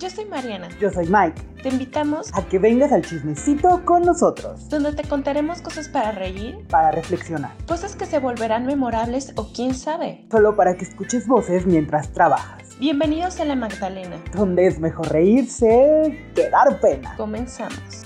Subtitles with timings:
[0.00, 0.68] Yo soy Mariana.
[0.80, 1.40] Yo soy Mike.
[1.62, 4.68] Te invitamos a que vengas al chismecito con nosotros.
[4.68, 9.74] Donde te contaremos cosas para reír, para reflexionar, cosas que se volverán memorables o quién
[9.74, 10.26] sabe.
[10.30, 12.76] Solo para que escuches voces mientras trabajas.
[12.78, 14.16] Bienvenidos a La Magdalena.
[14.34, 17.14] Donde es mejor reírse que dar pena.
[17.16, 18.03] Comenzamos.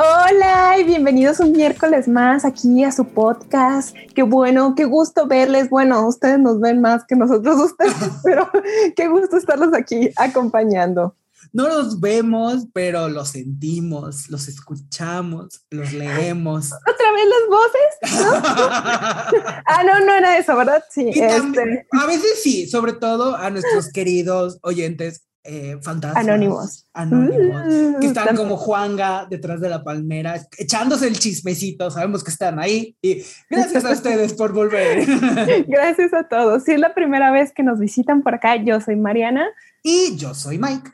[0.00, 3.96] Hola y bienvenidos un miércoles más aquí a su podcast.
[4.14, 5.68] Qué bueno, qué gusto verles.
[5.70, 8.48] Bueno, ustedes nos ven más que nosotros ustedes, pero
[8.94, 11.16] qué gusto estarlos aquí acompañando.
[11.52, 16.72] No los vemos, pero los sentimos, los escuchamos, los leemos.
[16.72, 18.70] ¿Otra vez las voces?
[19.66, 20.84] ah, no, no era eso, ¿verdad?
[20.90, 21.08] Sí.
[21.08, 21.88] Este.
[21.90, 26.24] A veces sí, sobre todo a nuestros queridos oyentes eh, fantasmas.
[26.24, 26.86] Anónimos.
[26.92, 27.62] Anónimos.
[28.00, 31.90] que mm, están como Juanga detrás de la palmera, echándose el chismecito.
[31.90, 32.96] Sabemos que están ahí.
[33.00, 35.06] Y gracias a ustedes por volver.
[35.68, 36.64] Gracias a todos.
[36.64, 39.48] Si es la primera vez que nos visitan por acá, yo soy Mariana.
[39.82, 40.90] Y yo soy Mike.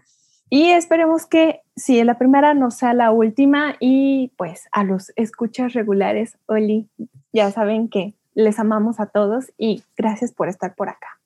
[0.50, 3.76] Y esperemos que si es la primera no sea la última.
[3.80, 6.88] Y pues a los escuchas regulares, Oli,
[7.32, 11.20] ya saben que les amamos a todos y gracias por estar por acá.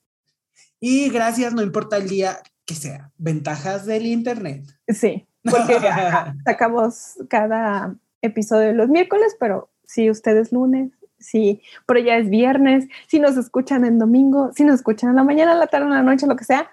[0.81, 2.39] Y gracias, no importa el día
[2.69, 4.63] que sea, ventajas del Internet.
[4.89, 5.79] Sí, porque
[6.45, 13.21] sacamos cada episodio los miércoles, pero si ustedes lunes, si por ya es viernes, si
[13.21, 16.03] nos escuchan en domingo, si nos escuchan en la mañana, en la tarde, en la
[16.03, 16.71] noche, lo que sea,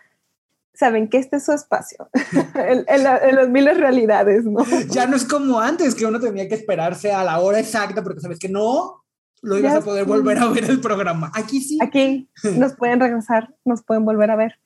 [0.74, 2.10] saben que este es su espacio,
[2.56, 4.66] en, en, las miles realidades, ¿no?
[4.90, 8.20] Ya no es como antes, que uno tenía que esperarse a la hora exacta porque
[8.20, 9.06] sabes que no
[9.42, 11.32] lo ibas a poder volver a ver el programa.
[11.34, 11.78] Aquí sí.
[11.82, 14.60] Aquí nos pueden regresar, nos pueden volver a ver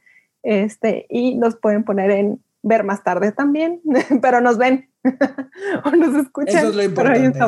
[0.44, 3.82] este, y nos pueden poner en ver más tarde también,
[4.22, 4.90] pero nos ven
[5.86, 6.58] o nos escuchan.
[6.58, 7.40] Eso es lo importante.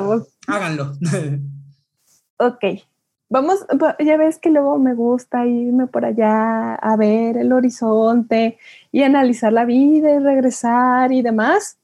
[0.47, 0.94] Háganlo.
[2.38, 2.64] ok.
[3.30, 3.66] Vamos,
[4.00, 8.58] ya ves que luego me gusta irme por allá a ver el horizonte
[8.92, 11.78] y analizar la vida y regresar y demás.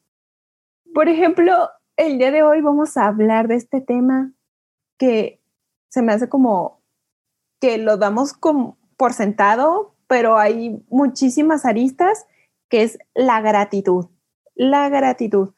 [0.94, 4.34] Por ejemplo, el día de hoy vamos a hablar de este tema
[4.98, 5.40] que
[5.88, 6.82] se me hace como
[7.62, 12.26] que lo damos como por sentado, pero hay muchísimas aristas
[12.70, 14.08] que es la gratitud,
[14.56, 15.50] la gratitud.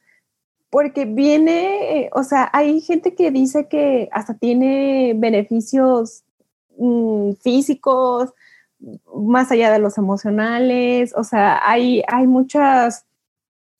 [0.70, 6.24] Porque viene, o sea, hay gente que dice que hasta tiene beneficios
[6.78, 8.34] mm, físicos,
[9.16, 13.06] más allá de los emocionales, o sea, hay, hay muchas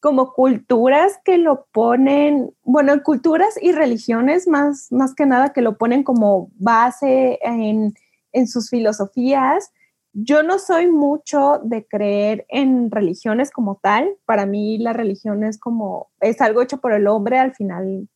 [0.02, 5.78] como culturas que lo ponen, bueno, culturas y religiones más, más que nada que lo
[5.78, 7.94] ponen como base en,
[8.32, 9.72] en sus filosofías
[10.14, 14.16] yo no soy mucho de creer en religiones como tal.
[14.26, 17.38] Para mí la religión es como, es algo hecho por el hombre.
[17.38, 18.08] Al final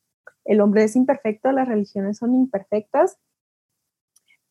[0.46, 3.18] el hombre es imperfecto, las religiones son imperfectas.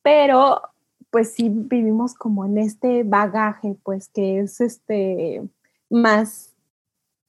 [0.03, 0.63] Pero
[1.11, 5.43] pues sí vivimos como en este bagaje, pues que es este
[5.91, 6.55] más,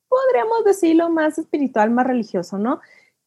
[0.07, 2.79] podríamos decirlo, más espiritual, más religioso, ¿no?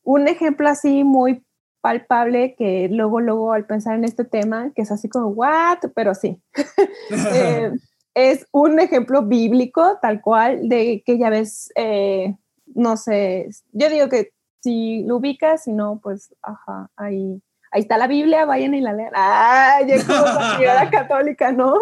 [0.03, 1.45] Un ejemplo así muy
[1.87, 5.79] palpable que luego, luego al pensar en este tema, que es así como, ¿what?
[5.95, 6.43] Pero sí,
[7.33, 7.71] eh,
[8.13, 12.35] es un ejemplo bíblico tal cual de que ya ves, eh,
[12.75, 14.33] no sé, yo digo que
[14.65, 18.93] si lo ubicas, si no, pues, ajá, ahí, ahí está la Biblia, vayan y la
[18.93, 19.13] lean.
[19.15, 21.53] ¡Ay, es como la católica!
[21.53, 21.73] No,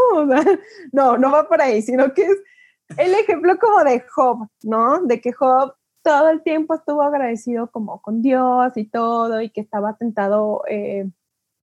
[0.93, 2.37] no, no va por ahí, sino que es
[2.99, 5.01] el ejemplo como de Job, ¿no?
[5.01, 9.63] De que Job todo el tiempo estuvo agradecido como con Dios y todo, y que
[9.63, 11.11] estaba tentado, eh,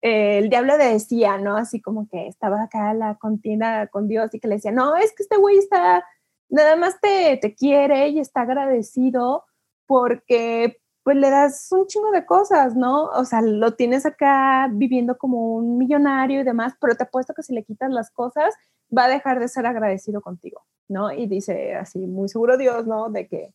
[0.01, 1.57] eh, el diablo le decía, ¿no?
[1.57, 5.13] Así como que estaba acá la contienda con Dios y que le decía, no, es
[5.15, 6.05] que este güey está,
[6.49, 9.45] nada más te, te quiere y está agradecido
[9.85, 13.05] porque pues le das un chingo de cosas, ¿no?
[13.05, 17.43] O sea, lo tienes acá viviendo como un millonario y demás, pero te apuesto que
[17.43, 18.53] si le quitas las cosas,
[18.95, 21.11] va a dejar de ser agradecido contigo, ¿no?
[21.11, 23.09] Y dice así, muy seguro Dios, ¿no?
[23.09, 23.53] De que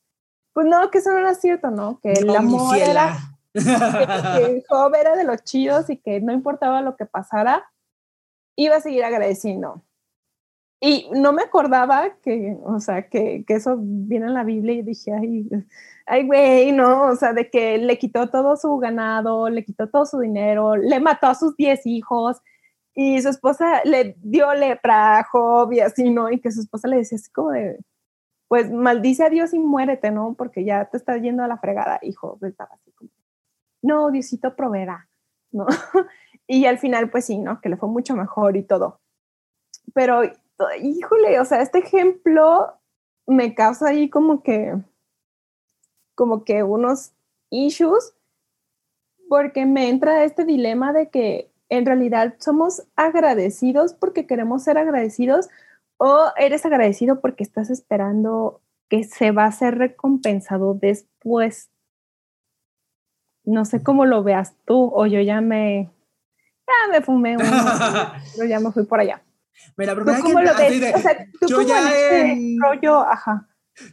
[0.57, 2.01] pues no, que eso no era cierto, ¿no?
[2.01, 3.15] Que el amor era,
[3.53, 7.71] que, Job era de los chidos y que no importaba lo que pasara,
[8.57, 9.85] iba a seguir agradeciendo.
[10.81, 14.83] Y no me acordaba que, o sea, que, que eso viene en la Biblia y
[14.83, 15.47] dije, ay,
[16.07, 20.07] ay, güey, no, o sea, de que le quitó todo su ganado, le quitó todo
[20.07, 22.41] su dinero, le mató a sus 10 hijos
[22.95, 26.31] y su esposa le dio lepra a Job y así, ¿no?
[26.31, 27.79] Y que su esposa le decía así como de,
[28.49, 30.35] pues maldice a Dios y muérete, ¿no?
[30.35, 32.39] Porque ya te estás yendo a la fregada, hijo.
[32.43, 33.11] Estaba así como,
[33.83, 35.09] no, Diosito proveerá,
[35.51, 35.67] ¿no?
[36.47, 37.61] y al final, pues sí, ¿no?
[37.61, 39.01] Que le fue mucho mejor y todo.
[39.95, 40.23] Pero,
[40.81, 42.79] híjole, o sea, este ejemplo
[43.27, 44.75] me causa ahí como que,
[46.15, 47.13] como que unos
[47.51, 48.15] issues,
[49.29, 55.49] porque me entra este dilema de que en realidad somos agradecidos porque queremos ser agradecidos
[55.99, 61.71] O eres agradecido porque estás esperando que se va a ser recompensado después.
[63.45, 65.91] No sé cómo lo veas tú, o yo ya me,
[66.67, 67.47] ya me fumé uno,
[68.35, 69.23] pero ya me fui por allá.
[69.77, 70.95] Mira, ¿Tú cómo lo ves?
[70.95, 73.49] O sea, tú yo cómo ya en este en- rollo, ajá.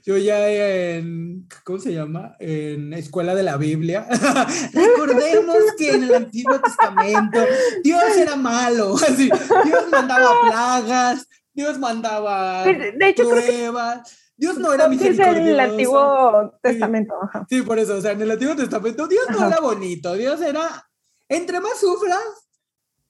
[0.05, 2.35] Yo ya en, ¿cómo se llama?
[2.39, 4.07] En Escuela de la Biblia.
[4.73, 7.39] Recordemos que en el Antiguo Testamento
[7.83, 8.95] Dios era malo.
[9.09, 9.29] Así,
[9.65, 14.19] Dios mandaba plagas, Dios mandaba Pero, de hecho, creo que pruebas.
[14.35, 15.39] Dios no era es misericordioso.
[15.49, 17.45] el Antiguo Testamento, ajá.
[17.49, 19.47] Sí, por eso, o sea, en el Antiguo Testamento Dios no Ajá.
[19.47, 20.89] era bonito, Dios era,
[21.29, 22.19] entre más sufras,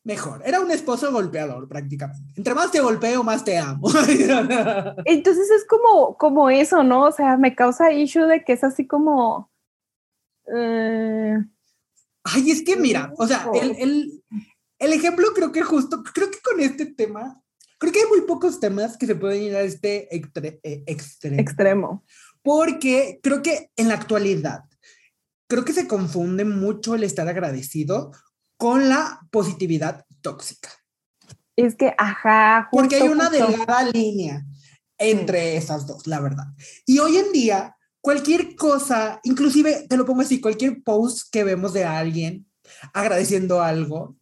[0.04, 0.42] mejor.
[0.46, 2.34] Era un esposo golpeador prácticamente.
[2.36, 3.88] Entre más te golpeo, más te amo.
[5.06, 7.06] Entonces es como, como eso, ¿no?
[7.06, 9.50] O sea, me causa issue de que es así como...
[10.54, 11.38] eh,
[12.26, 14.24] Ay, es que mira, o sea, el, el,
[14.80, 17.42] el ejemplo creo que justo, creo que con este tema,
[17.84, 21.40] creo que hay muy pocos temas que se pueden ir a este extre- eh, extremo.
[21.42, 22.06] extremo.
[22.42, 24.64] porque creo que en la actualidad,
[25.50, 28.12] creo que se confunde mucho el estar agradecido
[28.58, 30.70] con la positividad tóxica.
[31.58, 33.48] Es que, ajá, Porque hay justo, una justo.
[33.48, 34.46] delgada línea
[34.98, 36.46] entre esas dos, la verdad.
[36.86, 41.74] Y hoy en día, cualquier cosa, inclusive, te lo pongo así, cualquier post que vemos
[41.74, 42.46] de alguien
[42.94, 44.16] agradeciendo algo,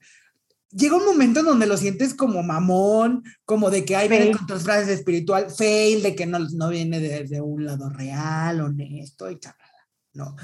[0.71, 4.38] llega un momento en donde lo sientes como mamón, como de que hay viene Fail.
[4.38, 9.29] con tus frases espiritual, fail, de que no, no viene desde un lado real, honesto
[9.29, 9.65] y charla,
[10.13, 10.35] ¿no?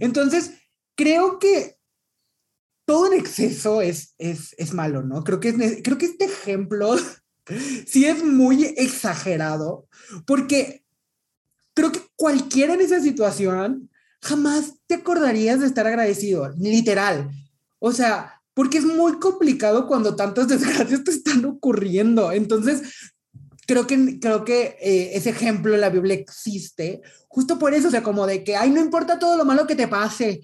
[0.00, 0.52] Entonces,
[0.94, 1.76] creo que
[2.84, 5.24] todo en exceso es, es, es malo, ¿no?
[5.24, 6.96] Creo que, es, creo que este ejemplo
[7.86, 9.88] sí es muy exagerado,
[10.26, 10.84] porque
[11.74, 13.90] creo que cualquiera en esa situación
[14.22, 17.30] jamás te acordarías de estar agradecido, literal.
[17.78, 22.32] O sea, porque es muy complicado cuando tantas desgracias te están ocurriendo.
[22.32, 22.82] Entonces,
[23.66, 27.90] creo que, creo que eh, ese ejemplo en la Biblia existe justo por eso, o
[27.90, 30.40] sea, como de que, ay, no importa todo lo malo que te pase,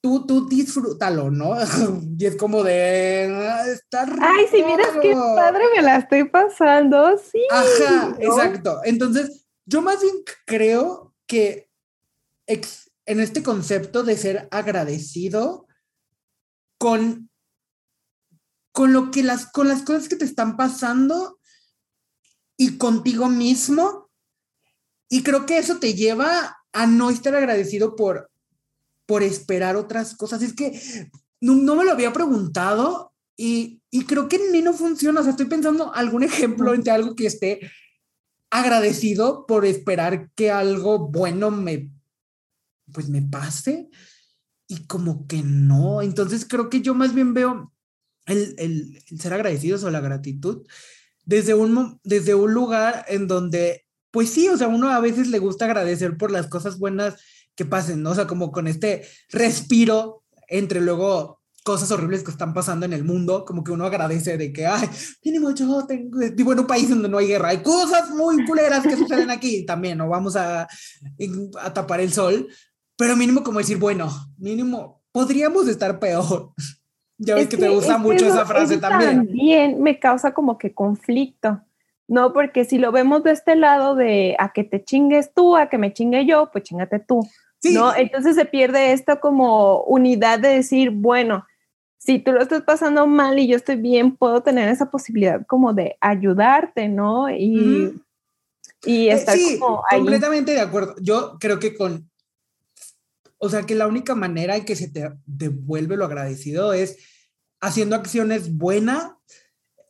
[0.00, 1.56] tú, tú disfrútalo, ¿no?
[2.16, 5.34] y es como de, "Ah, está Ay, si vieras qué rico".
[5.34, 7.42] padre me la estoy pasando, sí.
[7.50, 8.16] Ajá, ¿no?
[8.20, 8.78] exacto.
[8.84, 10.14] Entonces, yo más bien
[10.46, 11.68] creo que
[12.46, 15.65] ex- en este concepto de ser agradecido
[16.86, 17.28] con,
[18.70, 21.40] con lo que las, con las cosas que te están pasando
[22.56, 24.08] y contigo mismo.
[25.08, 28.30] Y creo que eso te lleva a no estar agradecido por,
[29.04, 30.42] por esperar otras cosas.
[30.42, 30.80] Es que
[31.40, 35.22] no, no me lo había preguntado y, y creo que mí no funciona.
[35.22, 37.68] O sea, estoy pensando algún ejemplo entre algo que esté
[38.48, 41.90] agradecido por esperar que algo bueno me,
[42.92, 43.90] pues me pase
[44.68, 46.02] y como que no.
[46.02, 47.72] Entonces creo que yo más bien veo
[48.26, 50.66] el, el, ser agradecidos o la gratitud
[51.24, 55.38] desde un, desde un lugar en donde, pues sí, o sea, uno a veces le
[55.38, 57.16] gusta agradecer por las cosas buenas
[57.54, 58.10] que pasen, ¿no?
[58.10, 63.02] O sea, como con este respiro entre luego cosas horribles que están pasando en el
[63.02, 64.88] mundo, como que uno agradece de que, ay,
[65.24, 68.84] mínimo yo tengo, vivo en un país donde no hay guerra, hay cosas muy culeras
[68.84, 70.68] que suceden aquí también, no vamos a
[71.74, 72.48] tapar el sol,
[72.96, 74.08] pero mínimo como decir, bueno,
[74.38, 76.50] mínimo, podríamos estar peor.
[77.18, 79.26] Ya ves Es que, te gusta es que mucho eso- esa frase también.
[79.26, 81.62] También me causa como que conflicto,
[82.08, 82.34] ¿no?
[82.34, 85.78] Porque si lo vemos de este lado de a que te chingues tú, a que
[85.78, 87.26] me chingue yo, pues chingate tú,
[87.62, 87.96] Sí, ¿no?
[87.96, 91.46] Entonces se pierde esta como unidad de decir, bueno,
[91.96, 95.72] si tú lo estás pasando mal y yo estoy bien, puedo tener esa posibilidad como
[95.72, 97.30] de ayudarte, ¿no?
[97.30, 97.98] Y,
[98.84, 100.00] y Eh, estar sí, como ahí.
[100.00, 100.94] completamente de acuerdo.
[101.00, 102.10] Yo creo que con,
[103.38, 106.96] o sea, que la única manera en que se te devuelve lo agradecido es
[107.60, 109.12] haciendo acciones buenas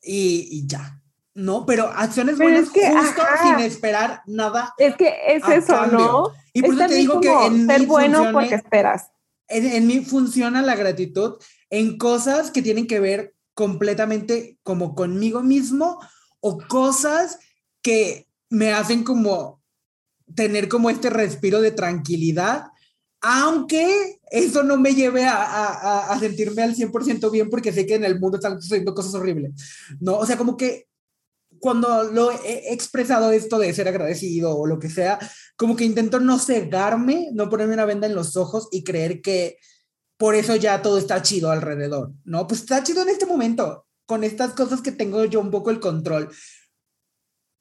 [0.03, 1.03] y, y ya,
[1.35, 1.67] ¿no?
[1.67, 3.57] Pero acciones Pero buenas es que, justo ajá.
[3.57, 4.75] sin esperar nada.
[4.79, 5.99] Es que es eso, cambio.
[5.99, 6.29] ¿no?
[6.53, 9.11] Y por es eso te digo que en ser mí bueno porque esperas.
[9.49, 11.35] en, en mí funciona la gratitud
[11.71, 15.99] en cosas que tienen que ver completamente como conmigo mismo
[16.41, 17.39] o cosas
[17.83, 19.63] que me hacen como
[20.35, 22.67] tener como este respiro de tranquilidad,
[23.21, 28.21] aunque eso no me lleve a, sentirme al 100% bien porque sé que en el
[28.21, 29.53] mundo están sucediendo cosas horribles,
[30.01, 30.19] ¿no?
[30.19, 30.89] O sea, como que
[31.59, 35.19] cuando lo he expresado esto de ser agradecido o lo que sea,
[35.57, 39.59] como que intento no cegarme, no ponerme una venda en los ojos y creer que
[40.19, 42.47] por eso ya todo está chido alrededor, ¿no?
[42.47, 45.81] Pues está chido en este momento, con estas cosas que tengo yo un poco el
[45.81, 46.31] control,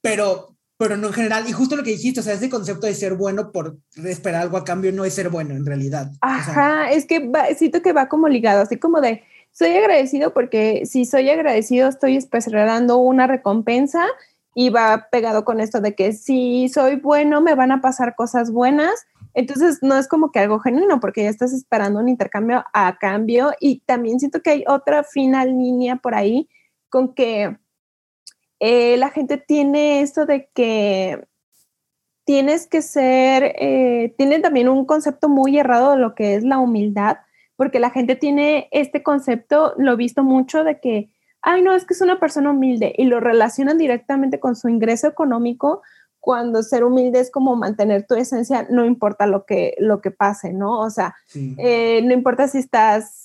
[0.02, 2.94] pero, pero no en general, y justo lo que dijiste, o sea, ese concepto de
[2.94, 6.12] ser bueno por esperar algo a cambio no es ser bueno en realidad.
[6.12, 9.70] O sea, Ajá, es que va, siento que va como ligado, así como de, soy
[9.70, 14.06] agradecido porque si soy agradecido estoy esperando una recompensa
[14.54, 18.52] y va pegado con esto de que si soy bueno, me van a pasar cosas
[18.52, 19.06] buenas.
[19.34, 23.52] Entonces no es como que algo genuino porque ya estás esperando un intercambio a cambio
[23.60, 26.50] y también siento que hay otra fina línea por ahí
[26.90, 27.58] con que
[28.60, 31.26] eh, la gente tiene esto de que
[32.26, 36.58] tienes que ser, eh, tiene también un concepto muy errado de lo que es la
[36.58, 37.18] humildad,
[37.56, 41.10] porque la gente tiene este concepto, lo he visto mucho, de que,
[41.42, 45.08] ay, no, es que es una persona humilde y lo relacionan directamente con su ingreso
[45.08, 45.82] económico,
[46.20, 50.54] cuando ser humilde es como mantener tu esencia, no importa lo que, lo que pase,
[50.54, 50.80] ¿no?
[50.80, 53.25] O sea, eh, no importa si estás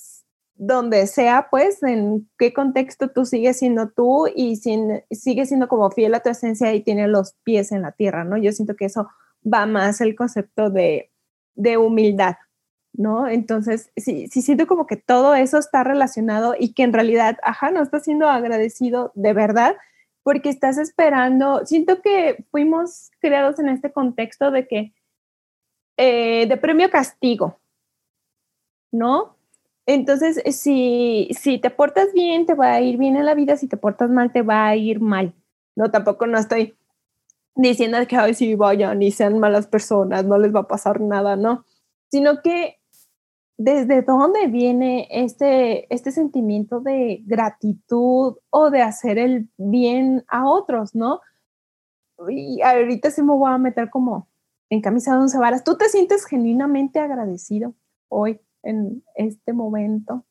[0.55, 5.89] donde sea, pues, en qué contexto tú sigues siendo tú y sin, sigues siendo como
[5.91, 8.37] fiel a tu esencia y tiene los pies en la tierra, ¿no?
[8.37, 9.09] Yo siento que eso
[9.41, 11.11] va más el concepto de,
[11.55, 12.35] de humildad,
[12.93, 13.27] ¿no?
[13.27, 17.71] Entonces, sí, sí siento como que todo eso está relacionado y que en realidad, ajá,
[17.71, 19.75] no estás siendo agradecido de verdad
[20.23, 24.93] porque estás esperando, siento que fuimos creados en este contexto de que,
[25.97, 27.59] eh, de premio castigo,
[28.91, 29.35] ¿no?
[29.85, 33.57] Entonces, eh, si, si te portas bien, te va a ir bien en la vida,
[33.57, 35.33] si te portas mal, te va a ir mal.
[35.75, 36.75] No, tampoco no estoy
[37.55, 41.35] diciendo que, ay, sí, vayan ni sean malas personas, no les va a pasar nada,
[41.35, 41.65] no.
[42.11, 42.79] Sino que
[43.57, 50.95] desde dónde viene este, este sentimiento de gratitud o de hacer el bien a otros,
[50.95, 51.21] ¿no?
[52.29, 54.27] Y ahorita sí me voy a meter como
[54.69, 55.63] en camisa de once varas.
[55.63, 57.75] ¿Tú te sientes genuinamente agradecido
[58.09, 58.39] hoy?
[58.63, 60.25] En este momento?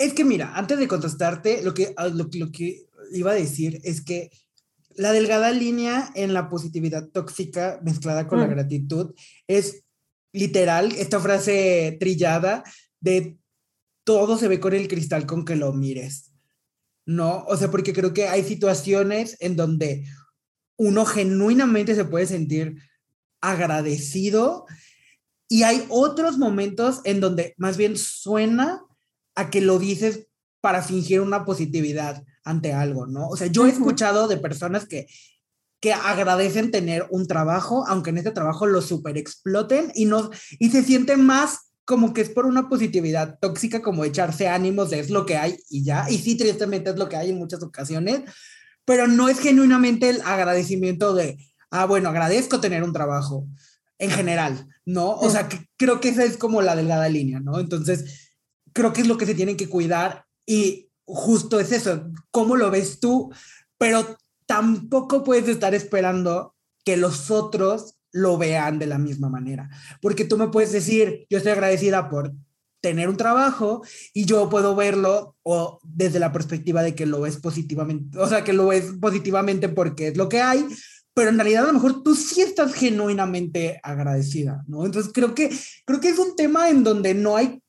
[0.00, 4.02] Es que mira, antes de contestarte, lo que, ah, lo, que iba a decir es
[4.02, 4.30] que
[4.94, 8.50] la delgada línea en la positividad tóxica mezclada con la mm.
[8.50, 9.14] gratitud
[9.46, 9.84] es
[10.32, 12.64] literal esta frase trillada
[13.00, 13.38] de
[14.04, 16.32] todo se ve con el cristal con que lo mires.
[17.06, 17.44] ¿No?
[17.48, 20.06] O sea, porque creo que hay situaciones en donde
[20.76, 22.76] uno genuinamente se puede sentir
[23.40, 24.66] agradecido
[25.52, 28.82] y hay otros momentos en donde más bien suena
[29.34, 30.28] a que lo dices
[30.60, 33.26] para fingir una positividad ante algo, ¿no?
[33.28, 35.08] O sea, yo he escuchado de personas que,
[35.80, 40.30] que agradecen tener un trabajo, aunque en este trabajo lo super exploten y, no,
[40.60, 45.00] y se sienten más como que es por una positividad tóxica, como echarse ánimos de
[45.00, 46.08] es lo que hay y ya.
[46.08, 48.20] Y sí, tristemente es lo que hay en muchas ocasiones,
[48.84, 51.38] pero no es genuinamente el agradecimiento de,
[51.72, 53.48] ah, bueno, agradezco tener un trabajo
[54.00, 55.10] en general, ¿no?
[55.10, 57.60] O sea, creo que esa es como la delgada línea, ¿no?
[57.60, 58.32] Entonces,
[58.72, 62.70] creo que es lo que se tienen que cuidar y justo es eso, ¿cómo lo
[62.70, 63.30] ves tú?
[63.78, 64.16] Pero
[64.46, 69.68] tampoco puedes estar esperando que los otros lo vean de la misma manera,
[70.00, 72.32] porque tú me puedes decir, yo estoy agradecida por
[72.80, 73.82] tener un trabajo
[74.14, 78.42] y yo puedo verlo o desde la perspectiva de que lo ves positivamente, o sea,
[78.42, 80.66] que lo ves positivamente porque es lo que hay,
[81.14, 84.86] pero en realidad a lo mejor tú sí estás genuinamente agradecida, ¿no?
[84.86, 85.50] Entonces creo que,
[85.84, 87.62] creo que es un tema en donde no hay,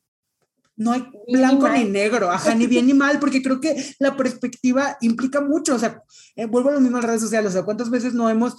[0.76, 4.98] no hay blanco ni, negro, ajá, ni bien ni mal, porque creo que la perspectiva
[5.02, 6.02] implica mucho, o sea,
[6.36, 8.56] eh, vuelvo a lo mismo en redes sociales, o sea, ¿cuántas veces no hemos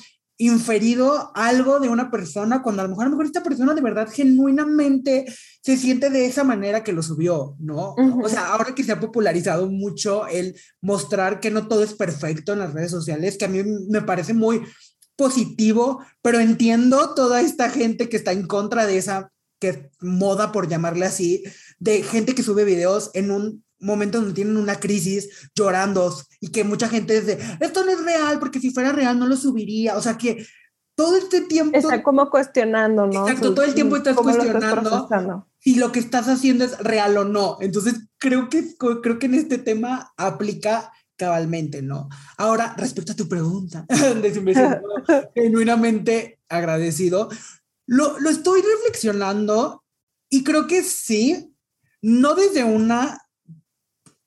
[0.47, 3.81] inferido algo de una persona cuando a lo mejor a lo mejor esta persona de
[3.81, 5.27] verdad genuinamente
[5.63, 7.95] se siente de esa manera que lo subió, ¿no?
[8.23, 12.53] O sea, ahora que se ha popularizado mucho el mostrar que no todo es perfecto
[12.53, 14.63] en las redes sociales, que a mí me parece muy
[15.17, 19.31] positivo, pero entiendo toda esta gente que está en contra de esa
[19.61, 21.45] que moda por llamarle así,
[21.79, 26.65] de gente que sube videos en un momento donde tienen una crisis llorando y que
[26.65, 30.01] mucha gente dice, esto no es real porque si fuera real no lo subiría, o
[30.01, 30.47] sea que
[30.95, 31.77] todo este tiempo...
[31.77, 33.27] Está como cuestionando, ¿no?
[33.27, 37.57] Exacto, todo el tiempo estás cuestionando si lo que estás haciendo es real o no.
[37.61, 42.09] Entonces creo que, creo que en este tema aplica cabalmente, ¿no?
[42.37, 43.87] Ahora, respecto a tu pregunta,
[44.23, 44.81] de si me siento
[45.35, 47.29] genuinamente agradecido,
[47.87, 49.85] lo, lo estoy reflexionando
[50.29, 51.55] y creo que sí,
[52.01, 53.21] no desde una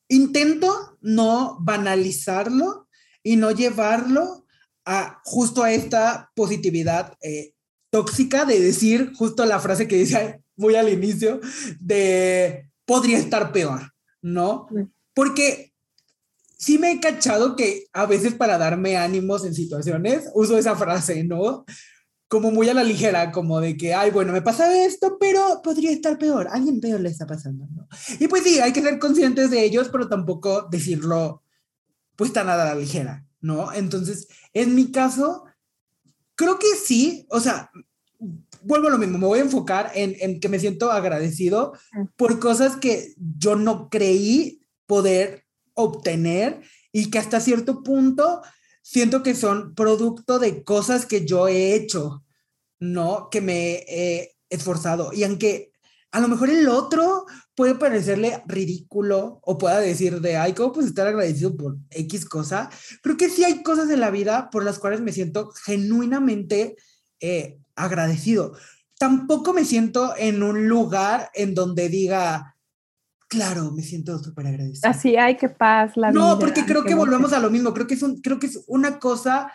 [0.08, 2.88] intento no banalizarlo
[3.24, 4.46] y no llevarlo
[4.86, 7.54] a justo a esta positividad eh,
[7.90, 11.42] tóxica de decir justo la frase que decía muy al inicio
[11.80, 14.68] de podría estar peor, ¿no?
[15.14, 15.74] Porque
[16.58, 21.24] sí me he cachado que a veces para darme ánimos en situaciones uso esa frase,
[21.24, 21.66] ¿no?
[22.28, 25.92] Como muy a la ligera, como de que, ay, bueno, me pasa esto, pero podría
[25.92, 27.88] estar peor, alguien peor le está pasando, ¿no?
[28.20, 31.44] Y pues sí, hay que ser conscientes de ellos, pero tampoco decirlo,
[32.16, 33.72] pues tan a la ligera, ¿no?
[33.74, 35.46] Entonces, en mi caso,
[36.36, 37.70] creo que sí, o sea,
[38.64, 41.74] vuelvo a lo mismo, me voy a enfocar en, en que me siento agradecido
[42.16, 48.42] por cosas que yo no creí poder obtener y que hasta cierto punto
[48.86, 52.24] siento que son producto de cosas que yo he hecho,
[52.80, 53.30] ¿no?
[53.32, 55.12] Que me he esforzado.
[55.12, 55.72] Y aunque
[56.12, 57.26] a lo mejor el otro
[57.56, 62.70] puede parecerle ridículo o pueda decir de, ay, ¿cómo puedes estar agradecido por X cosa?
[63.02, 66.76] Creo que sí hay cosas en la vida por las cuales me siento genuinamente
[67.20, 68.56] eh, agradecido.
[69.00, 72.55] Tampoco me siento en un lugar en donde diga,
[73.36, 74.90] Claro, me siento súper agradecido.
[74.90, 77.74] Así, hay que paz la No, porque creo que volvemos a lo mismo.
[77.74, 79.52] Creo que es, un, creo que es una cosa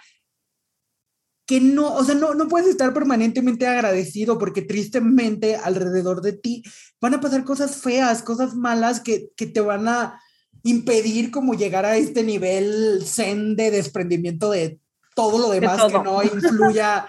[1.47, 6.63] que no, o sea, no, no puedes estar permanentemente agradecido porque tristemente alrededor de ti
[7.01, 10.21] van a pasar cosas feas, cosas malas que, que te van a
[10.63, 14.79] impedir como llegar a este nivel zen de desprendimiento de
[15.17, 17.07] todo lo demás que no influya,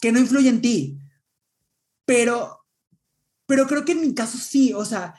[0.00, 0.98] que no influye en ti.
[2.04, 2.64] Pero,
[3.46, 5.14] pero creo que en mi caso sí, o sea,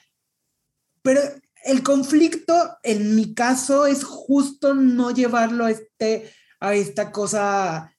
[1.02, 1.22] pero
[1.64, 2.54] el conflicto,
[2.84, 7.96] en mi caso, es justo no llevarlo a, este, a esta cosa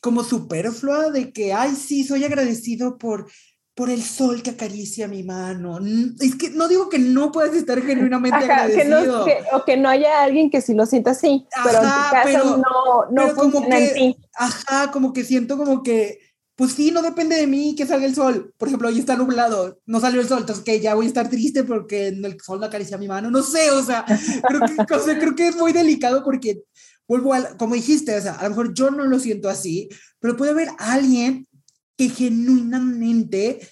[0.00, 3.26] como superflua de que, ay, sí, soy agradecido por,
[3.74, 5.78] por el sol que acaricia mi mano.
[6.20, 9.26] Es que no digo que no puedas estar genuinamente agradecido.
[9.52, 13.10] o que no haya alguien que sí lo sienta así, pero en tu caso no,
[13.10, 14.16] no funciona en ti.
[14.34, 16.18] Ajá, como que siento como que
[16.60, 18.52] pues sí, no depende de mí que salga el sol.
[18.58, 21.30] Por ejemplo, hoy está nublado, no salió el sol, entonces que ya voy a estar
[21.30, 23.30] triste porque el sol no acaricia mi mano.
[23.30, 24.04] No sé, o sea,
[24.46, 26.64] creo que, creo que es muy delicado porque
[27.08, 29.88] vuelvo a, como dijiste, o sea, a lo mejor yo no lo siento así,
[30.18, 31.48] pero puede haber alguien
[31.96, 33.66] que genuinamente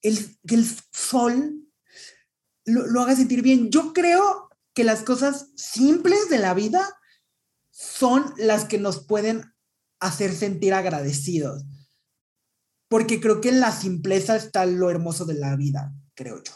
[0.00, 0.16] el,
[0.46, 1.64] que el sol
[2.64, 3.70] lo, lo haga sentir bien.
[3.70, 6.88] Yo creo que las cosas simples de la vida
[7.72, 9.52] son las que nos pueden
[9.98, 11.64] hacer sentir agradecidos
[12.94, 16.52] porque creo que en la simpleza está lo hermoso de la vida, creo yo.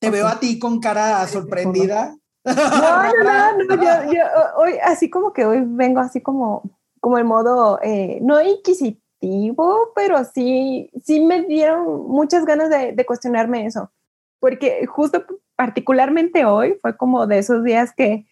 [0.00, 2.16] Te veo a ti con cara sorprendida.
[2.44, 4.24] No, no, no, yo,
[4.56, 10.24] hoy, así como que hoy vengo así como, como en modo, eh, no inquisitivo, pero
[10.24, 13.92] sí, sí me dieron muchas ganas de, de cuestionarme eso,
[14.40, 15.24] porque justo
[15.54, 18.26] particularmente hoy fue como de esos días que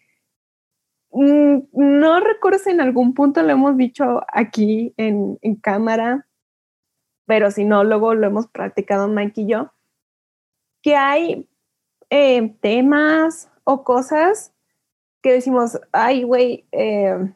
[1.13, 6.27] no recuerdo si en algún punto lo hemos dicho aquí en, cámara,
[7.25, 9.73] pero si no, luego lo hemos practicado Mike y yo,
[10.81, 11.49] que hay
[12.09, 14.53] eh, temas o cosas
[15.21, 17.31] que decimos, ay, güey, eh,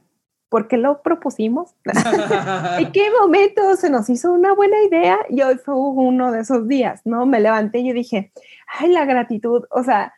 [0.50, 1.76] ¿por qué lo propusimos?
[2.80, 5.20] ¿En qué momento se nos hizo una buena idea?
[5.30, 7.26] Y hoy fue uno de esos días, ¿no?
[7.26, 8.32] Me levanté y yo dije,
[8.80, 10.14] ay, la gratitud, o sea,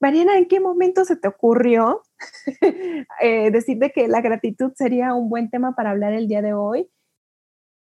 [0.00, 2.02] Mariana, ¿en qué momento se te ocurrió
[3.22, 6.90] eh, decirte que la gratitud sería un buen tema para hablar el día de hoy?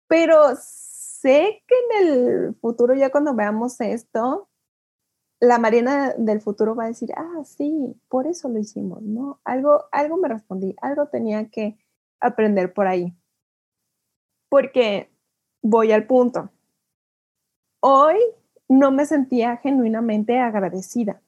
[0.08, 4.50] Pero sé que en el futuro, ya cuando veamos esto,
[5.40, 9.40] la Mariana del futuro va a decir, ah, sí, por eso lo hicimos, ¿no?
[9.46, 11.78] Algo, algo me respondí, algo tenía que
[12.20, 13.16] aprender por ahí.
[14.50, 15.10] Porque
[15.62, 16.50] voy al punto.
[17.82, 18.18] Hoy
[18.68, 21.22] no me sentía genuinamente agradecida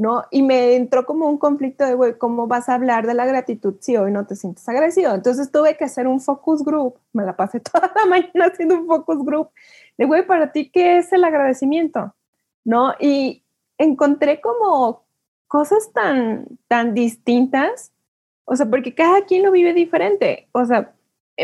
[0.00, 0.24] ¿no?
[0.30, 3.74] Y me entró como un conflicto de, güey, ¿cómo vas a hablar de la gratitud
[3.80, 5.14] si hoy no te sientes agradecido?
[5.14, 8.86] Entonces tuve que hacer un focus group, me la pasé toda la mañana haciendo un
[8.86, 9.50] focus group,
[9.98, 12.14] de, güey, para ti, ¿qué es el agradecimiento?
[12.64, 12.94] ¿No?
[12.98, 13.42] Y
[13.76, 15.02] encontré como
[15.48, 17.92] cosas tan, tan distintas,
[18.46, 20.94] o sea, porque cada quien lo vive diferente, o sea,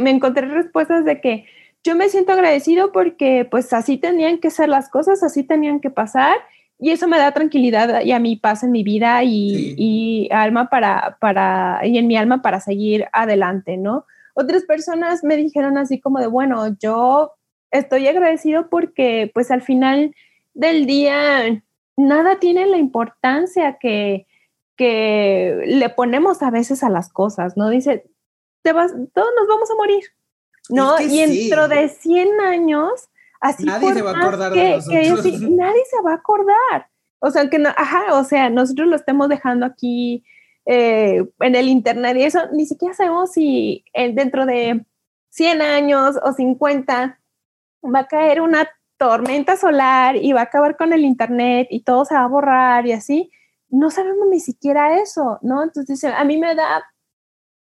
[0.01, 1.45] me encontré respuestas de que
[1.85, 5.91] yo me siento agradecido porque pues así tenían que ser las cosas, así tenían que
[5.91, 6.39] pasar
[6.79, 11.17] y eso me da tranquilidad y a mí paz en mi vida y, alma para,
[11.21, 14.05] para, y en mi alma para seguir adelante, ¿no?
[14.35, 17.33] Otras personas me dijeron así como de, bueno, yo
[17.71, 20.15] estoy agradecido porque pues al final
[20.53, 21.63] del día
[21.97, 24.27] nada tiene la importancia que,
[24.77, 27.71] que le ponemos a veces a las cosas, ¿no?
[27.71, 28.05] Dice,
[28.61, 30.05] te vas, todos nos vamos a morir,
[30.69, 31.01] ¿no?
[31.01, 33.09] y dentro de 100 años
[33.61, 35.41] nadie se va a acordar de nosotros.
[35.51, 36.89] nadie se va a acordar.
[37.19, 40.25] O sea, que no, ajá, o sea, nosotros lo estemos dejando aquí
[40.67, 44.85] eh, en el internet y eso, ni siquiera sabemos si dentro de
[45.31, 47.21] 100 años o 50
[47.85, 48.69] va a caer una
[48.99, 52.87] tormenta solar y va a acabar con el internet y todo se va a borrar
[52.87, 53.31] y así.
[53.69, 55.63] No sabemos ni siquiera eso, ¿no?
[55.63, 56.85] Entonces, a mí me da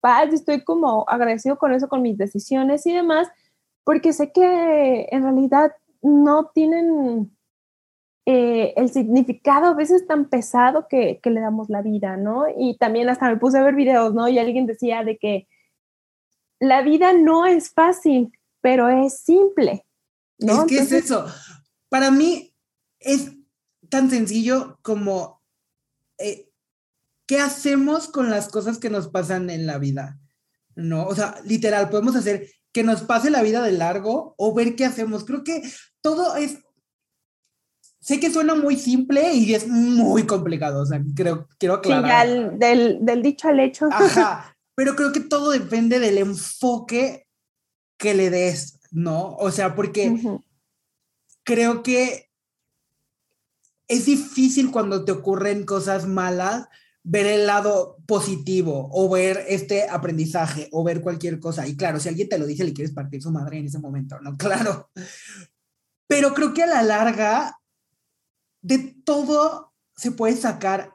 [0.02, 3.30] paz, estoy como agradecido con eso, con mis decisiones y demás,
[3.84, 7.36] porque sé que en realidad no tienen
[8.26, 12.46] eh, el significado a veces tan pesado que, le damos la vida, ¿no?
[12.58, 14.28] Y también hasta me puse a ver videos, ¿no?
[14.30, 15.48] Y alguien decía de que
[16.60, 19.86] la vida no es fácil, pero es simple.
[20.39, 20.62] ¿no?
[20.62, 21.26] Es que es eso.
[21.89, 22.54] Para mí
[23.00, 23.32] es
[23.89, 25.41] tan sencillo como
[26.17, 26.50] eh,
[27.26, 30.19] ¿qué hacemos con las cosas que nos pasan en la vida?
[30.76, 31.06] ¿No?
[31.06, 34.86] O sea, literal, podemos hacer que nos pase la vida de largo o ver qué
[34.86, 35.24] hacemos.
[35.24, 35.62] Creo que
[36.02, 36.58] todo es
[38.04, 42.28] sé que suena muy simple y es muy complicado, o sea, creo, quiero aclarar.
[42.28, 43.88] Sí, del, del, dicho al hecho.
[43.92, 47.28] Ajá, pero creo que todo depende del enfoque
[47.98, 49.36] que le des, ¿no?
[49.38, 50.20] O sea, porque
[51.44, 52.30] creo que
[53.88, 56.68] es difícil cuando te ocurren cosas malas
[57.04, 61.68] ver el lado positivo o ver este aprendizaje o ver cualquier cosa.
[61.68, 64.20] Y claro, si alguien te lo dice, le quieres partir su madre en ese momento,
[64.22, 64.38] ¿no?
[64.38, 64.89] Claro.
[66.08, 67.58] Pero creo que a la larga
[68.62, 70.94] de todo se puede sacar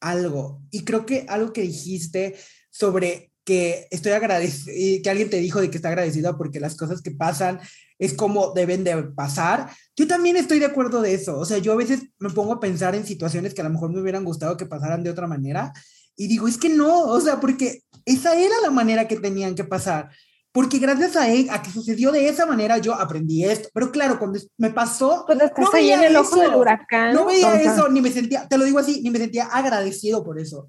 [0.00, 0.62] algo.
[0.70, 2.36] Y creo que algo que dijiste
[2.70, 7.02] sobre que estoy agradecido, que alguien te dijo de que está agradecido porque las cosas
[7.02, 7.60] que pasan
[8.00, 9.70] es como deben de pasar.
[9.94, 11.38] Yo también estoy de acuerdo de eso.
[11.38, 13.92] O sea, yo a veces me pongo a pensar en situaciones que a lo mejor
[13.92, 15.72] me hubieran gustado que pasaran de otra manera
[16.16, 19.64] y digo, es que no, o sea, porque esa era la manera que tenían que
[19.64, 20.10] pasar
[20.52, 23.68] porque gracias a él, a que sucedió de esa manera, yo aprendí esto.
[23.72, 25.24] Pero claro, cuando me pasó.
[25.28, 27.14] Estás no ahí en el ojo del huracán.
[27.14, 30.40] No veía eso, ni me sentía, te lo digo así, ni me sentía agradecido por
[30.40, 30.68] eso.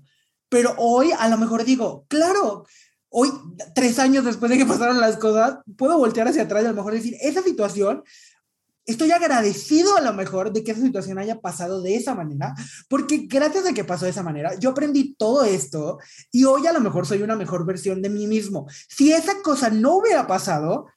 [0.50, 2.65] Pero hoy a lo mejor digo, claro,
[3.12, 3.30] hoy,
[3.76, 6.76] tres años después de que pasaron las cosas, puedo voltear hacia atrás y a lo
[6.76, 8.04] mejor decir, esa situación
[8.86, 12.56] estoy agradecido a lo mejor de que esa situación haya pasado de esa manera,
[12.89, 16.00] porque gracias a que pasó de esa manera, yo aprendí todo esto
[16.32, 18.67] y hoy a lo mejor soy una mejor versión de mí mismo.
[18.89, 20.88] Si esa cosa no hubiera pasado,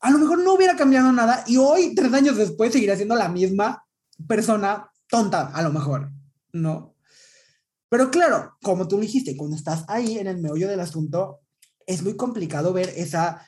[0.00, 3.28] a lo mejor no hubiera cambiado nada y hoy, tres años después, seguirá siendo la
[3.28, 3.84] misma
[4.26, 6.10] persona tonta, a lo mejor,
[6.52, 6.96] ¿no?
[7.88, 11.41] Pero claro, como tú dijiste, cuando estás ahí en el meollo del asunto,
[11.86, 13.46] es muy complicado ver esa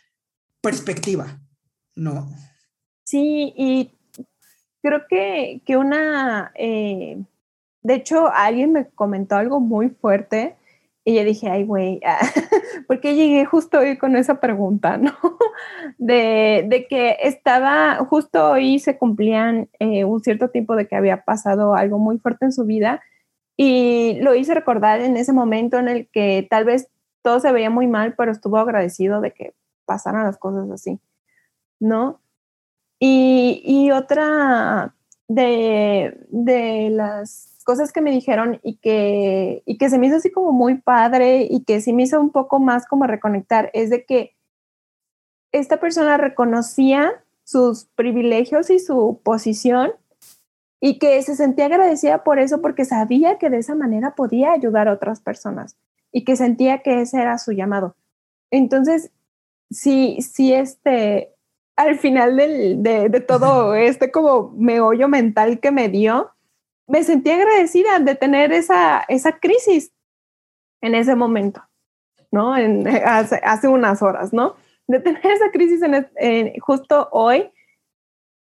[0.60, 1.40] perspectiva,
[1.94, 2.28] ¿no?
[3.04, 3.90] Sí, y
[4.82, 7.22] creo que, que una, eh,
[7.82, 10.56] de hecho, alguien me comentó algo muy fuerte
[11.04, 12.00] y yo dije, ay, güey,
[12.88, 15.12] porque llegué justo hoy con esa pregunta, ¿no?
[15.98, 21.24] De, de que estaba, justo hoy se cumplían eh, un cierto tiempo de que había
[21.24, 23.02] pasado algo muy fuerte en su vida
[23.56, 26.88] y lo hice recordar en ese momento en el que tal vez
[27.24, 29.54] todo se veía muy mal, pero estuvo agradecido de que
[29.86, 31.00] pasaran las cosas así,
[31.80, 32.20] ¿no?
[33.00, 34.94] Y, otra
[35.26, 40.52] de, las cosas que me dijeron y que, y que se me hizo así como
[40.52, 44.36] muy padre y que sí me hizo un poco más como reconectar es de que
[45.52, 49.92] esta persona reconocía sus privilegios y su posición
[50.80, 54.88] y que se sentía agradecida por eso porque sabía que de esa manera podía ayudar
[54.88, 55.76] a otras personas
[56.14, 57.96] y que sentía que ese era su llamado.
[58.52, 59.10] Entonces,
[59.68, 61.34] sí, sí, este,
[61.76, 66.30] al final de, todo este como meollo mental que me dio,
[66.86, 69.92] me sentí agradecida de tener esa, esa crisis
[70.80, 71.62] en ese momento,
[72.30, 72.56] ¿no?
[72.56, 74.54] En, hace, unas horas, ¿no?
[74.86, 77.50] De tener esa crisis en, justo hoy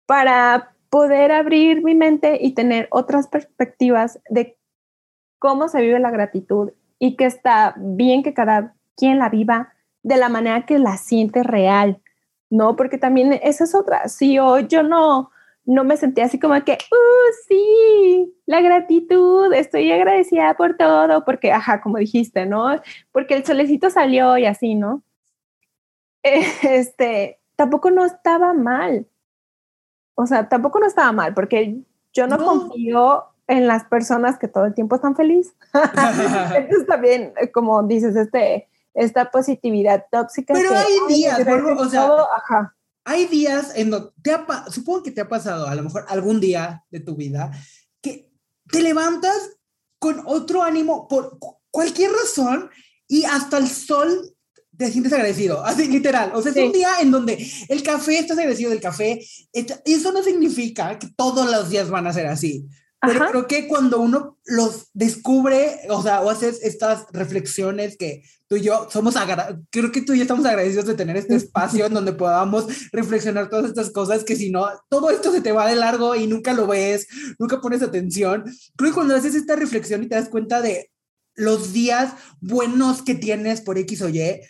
[0.05, 4.55] para poder abrir mi mente y tener otras perspectivas de
[5.39, 6.71] cómo se vive la gratitud
[7.05, 11.43] y que está bien que cada quien la viva de la manera que la siente
[11.43, 12.01] real,
[12.49, 12.75] ¿no?
[12.75, 14.09] Porque también esa es otra.
[14.09, 15.29] Si yo, yo no,
[15.65, 21.51] no me sentía así como que, uh, sí, la gratitud, estoy agradecida por todo, porque,
[21.51, 22.81] ajá, como dijiste, ¿no?
[23.11, 25.03] Porque el solecito salió y así, ¿no?
[26.23, 29.07] Este, tampoco no estaba mal.
[30.15, 31.81] O sea, tampoco no estaba mal, porque
[32.13, 35.53] yo no, confío en las personas que todo el tiempo están felices.
[36.55, 40.53] Entonces también, como dices, este, esta positividad tóxica.
[40.53, 41.39] Pero hay días,
[41.77, 42.09] o sea,
[43.03, 44.35] hay días en donde, te
[44.71, 47.51] supongo que te ha pasado a lo mejor algún día de tu vida,
[48.01, 48.31] que
[48.71, 49.57] te levantas
[49.99, 51.37] con otro ánimo por
[51.69, 52.69] cualquier razón
[53.07, 54.35] y hasta el sol
[54.75, 56.31] te sientes agradecido, así literal.
[56.33, 59.25] O sea, es un día en donde el café, estás agradecido del café.
[59.53, 62.67] Eso no significa que todos los días van a ser así.
[63.05, 68.57] Pero creo que cuando uno los descubre, o sea, o haces estas reflexiones que tú
[68.57, 69.15] y yo somos,
[69.71, 73.49] creo que tú y yo estamos agradecidos de tener este espacio en donde podamos reflexionar
[73.49, 76.53] todas estas cosas que si no, todo esto se te va de largo y nunca
[76.53, 77.07] lo ves,
[77.39, 78.43] nunca pones atención.
[78.75, 80.91] Creo que cuando haces esta reflexión y te das cuenta de
[81.35, 84.41] los días buenos que tienes por X o Y,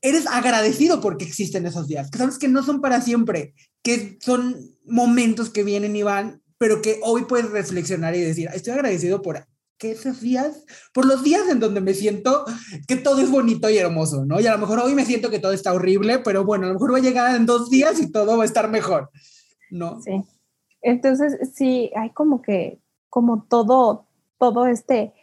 [0.00, 4.56] eres agradecido porque existen esos días, que sabes que no son para siempre, que son
[4.84, 9.46] momentos que vienen y van pero que hoy puedes reflexionar y decir, estoy agradecido por
[9.78, 12.44] que esos días, por los días en donde me siento
[12.88, 14.40] que todo es bonito y hermoso, ¿no?
[14.40, 16.74] Y a lo mejor hoy me siento que todo está horrible, pero bueno, a lo
[16.74, 19.10] mejor va a llegar en dos días y todo va a estar mejor,
[19.70, 20.02] ¿no?
[20.02, 20.24] Sí.
[20.82, 24.06] Entonces, sí, hay como que, como todo,
[24.38, 25.14] todo este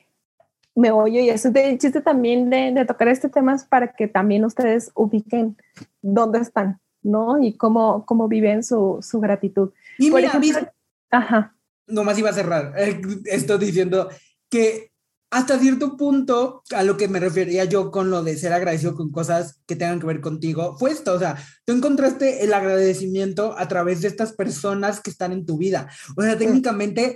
[0.73, 1.51] meollo y eso.
[1.51, 5.57] De chiste también de, de tocar este tema es para que también ustedes ubiquen
[6.01, 7.41] dónde están, ¿no?
[7.41, 9.71] Y cómo, cómo viven su, su gratitud.
[9.97, 10.71] Y Por mira, ejemplo,
[11.11, 11.55] ajá.
[11.87, 14.09] nomás iba a cerrar eh, esto diciendo
[14.49, 14.91] que
[15.31, 19.11] hasta cierto punto, a lo que me refería yo con lo de ser agradecido con
[19.11, 23.67] cosas que tengan que ver contigo, fue esto, o sea, tú encontraste el agradecimiento a
[23.67, 25.89] través de estas personas que están en tu vida.
[26.15, 27.15] O sea, técnicamente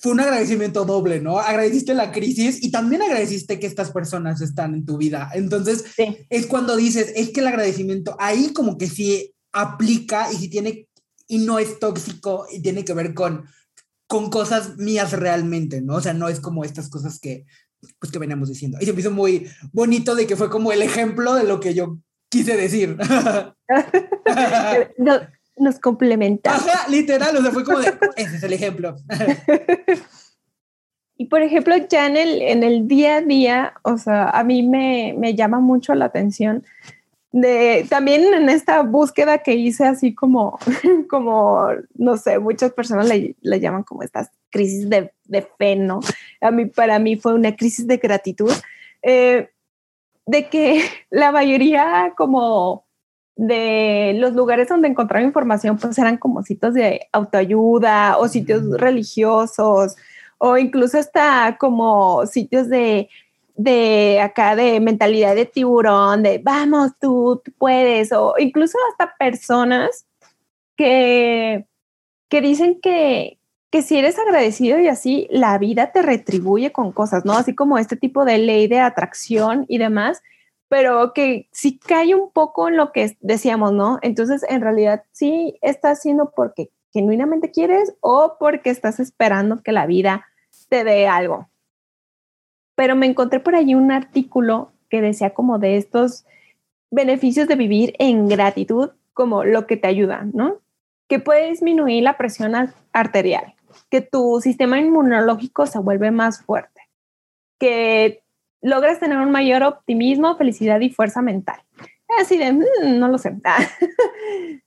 [0.00, 1.40] fue un agradecimiento doble, ¿no?
[1.40, 5.30] Agradeciste la crisis y también agradeciste que estas personas están en tu vida.
[5.34, 6.16] Entonces, Sí.
[6.30, 10.86] es cuando dices, es que el agradecimiento ahí como que sí aplica y sí tiene,
[11.28, 13.44] y no es tóxico y tiene que ver con,
[14.08, 15.96] con cosas mías realmente, ¿no?
[15.96, 17.44] O sea, no es como estas cosas que,
[18.00, 18.78] pues, que veníamos diciendo.
[18.80, 21.74] Y se me hizo muy bonito de que fue como el ejemplo de lo que
[21.74, 22.96] yo quise decir.
[24.98, 25.20] No-
[25.56, 26.62] nos complementamos.
[26.66, 28.96] Ajá, literal, o sea, fue como de, ese es el ejemplo.
[31.20, 34.62] Y por ejemplo, ya en el, en el día a día, o sea, a mí
[34.62, 36.64] me, me llama mucho la atención
[37.30, 40.58] de también en esta búsqueda que hice así como,
[41.10, 46.00] como no sé, muchas personas le, le llaman como estas crisis de, de fe, ¿no?
[46.40, 48.52] A mí, para mí fue una crisis de gratitud,
[49.02, 49.50] eh,
[50.26, 52.86] de que la mayoría como
[53.36, 59.94] de los lugares donde encontraba información, pues eran como sitios de autoayuda o sitios religiosos
[60.38, 63.08] o incluso hasta como sitios de,
[63.58, 70.06] de acá de mentalidad de tiburón, de vamos, tú, puedes, o incluso hasta personas
[70.76, 71.66] que,
[72.28, 73.40] que dicen que,
[73.70, 77.32] que si eres agradecido y así, la vida te retribuye con cosas, ¿no?
[77.32, 80.22] Así como este tipo de ley de atracción y demás,
[80.68, 83.98] pero que sí cae un poco en lo que decíamos, ¿no?
[84.02, 89.86] Entonces, en realidad sí está haciendo porque genuinamente quieres o porque estás esperando que la
[89.86, 90.26] vida
[90.68, 91.48] te dé algo.
[92.78, 96.24] Pero me encontré por allí un artículo que decía como de estos
[96.92, 100.58] beneficios de vivir en gratitud, como lo que te ayuda, ¿no?
[101.08, 102.52] Que puede disminuir la presión
[102.92, 103.56] arterial,
[103.90, 106.82] que tu sistema inmunológico se vuelve más fuerte,
[107.58, 108.22] que
[108.62, 111.60] logras tener un mayor optimismo, felicidad y fuerza mental.
[112.20, 112.62] Así de, mmm,
[113.00, 113.34] no lo sé.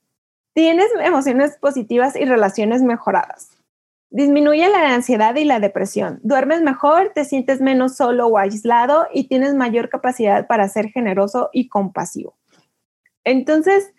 [0.52, 3.61] Tienes emociones positivas y relaciones mejoradas.
[4.14, 6.20] Disminuye la ansiedad y la depresión.
[6.22, 11.48] Duermes mejor, te sientes menos solo o aislado y tienes mayor capacidad para ser generoso
[11.50, 12.36] y compasivo.
[13.24, 13.90] Entonces,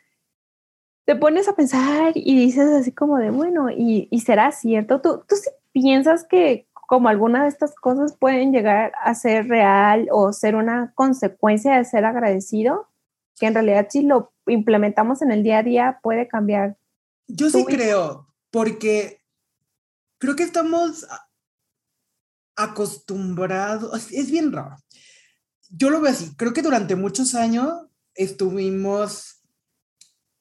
[1.06, 5.02] te pones a pensar y dices así como de, bueno, ¿y, y será cierto?
[5.02, 10.08] ¿Tú, ¿Tú sí piensas que como alguna de estas cosas pueden llegar a ser real
[10.12, 12.88] o ser una consecuencia de ser agradecido?
[13.40, 16.78] Que en realidad si lo implementamos en el día a día puede cambiar.
[17.28, 19.23] Yo sí creo, porque
[20.24, 21.06] creo que estamos
[22.56, 24.78] acostumbrados, es bien raro.
[25.68, 27.74] Yo lo veo así, creo que durante muchos años
[28.16, 29.42] estuvimos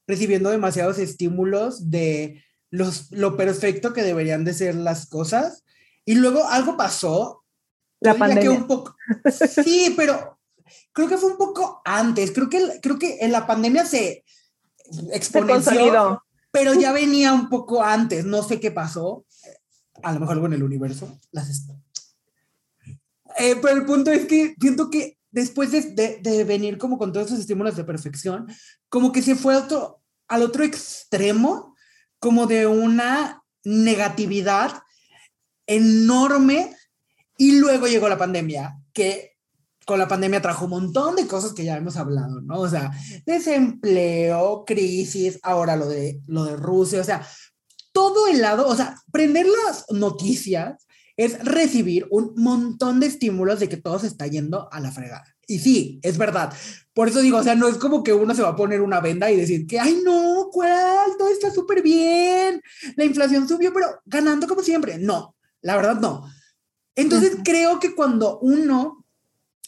[0.06, 5.64] recibiendo demasiados estímulos de los, lo perfecto que deberían de ser las cosas
[6.04, 7.44] y luego algo pasó.
[7.98, 8.42] La pandemia.
[8.42, 8.94] Que un poco,
[9.64, 10.38] sí, pero
[10.92, 12.30] creo que fue un poco antes.
[12.30, 14.24] Creo que, creo que en la pandemia se
[15.12, 18.24] exponenció, se pero ya venía un poco antes.
[18.24, 19.24] No sé qué pasó.
[20.02, 21.18] A lo mejor algo en el universo.
[21.30, 21.66] Las
[23.38, 27.12] eh, pero el punto es que siento que después de, de, de, venir como con
[27.12, 28.46] todos esos estímulos de perfección,
[28.88, 31.74] como que se fue otro, al otro extremo,
[32.18, 34.82] como de una negatividad
[35.66, 36.76] enorme
[37.38, 39.32] y luego llegó la pandemia, que
[39.86, 42.60] con la pandemia trajo un montón de cosas que ya hemos hablado, ¿no?
[42.60, 42.92] O sea,
[43.26, 47.26] desempleo, crisis, ahora lo de, lo de Rusia, o sea,
[47.92, 53.68] todo el lado, o sea, prender las noticias es recibir un montón de estímulos de
[53.68, 55.24] que todo se está yendo a la fregada.
[55.46, 56.52] Y sí, es verdad.
[56.94, 59.00] Por eso digo, o sea, no es como que uno se va a poner una
[59.00, 61.10] venda y decir que, ay, no, ¿cuál?
[61.18, 62.62] Todo está súper bien.
[62.96, 64.98] La inflación subió, pero ganando como siempre.
[64.98, 66.26] No, la verdad no.
[66.94, 69.06] Entonces, creo que cuando uno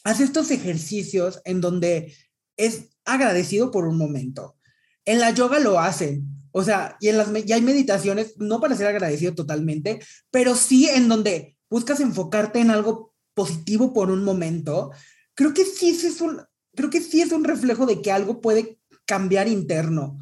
[0.05, 2.15] hace estos ejercicios en donde
[2.57, 4.57] es agradecido por un momento,
[5.05, 8.77] en la yoga lo hacen, o sea, y en las ya hay meditaciones, no para
[8.77, 9.99] ser agradecido totalmente,
[10.31, 14.93] pero sí en donde buscas enfocarte en algo positivo por un momento,
[15.35, 16.41] creo que sí es un,
[16.77, 20.21] creo que sí es un reflejo de que algo puede cambiar interno,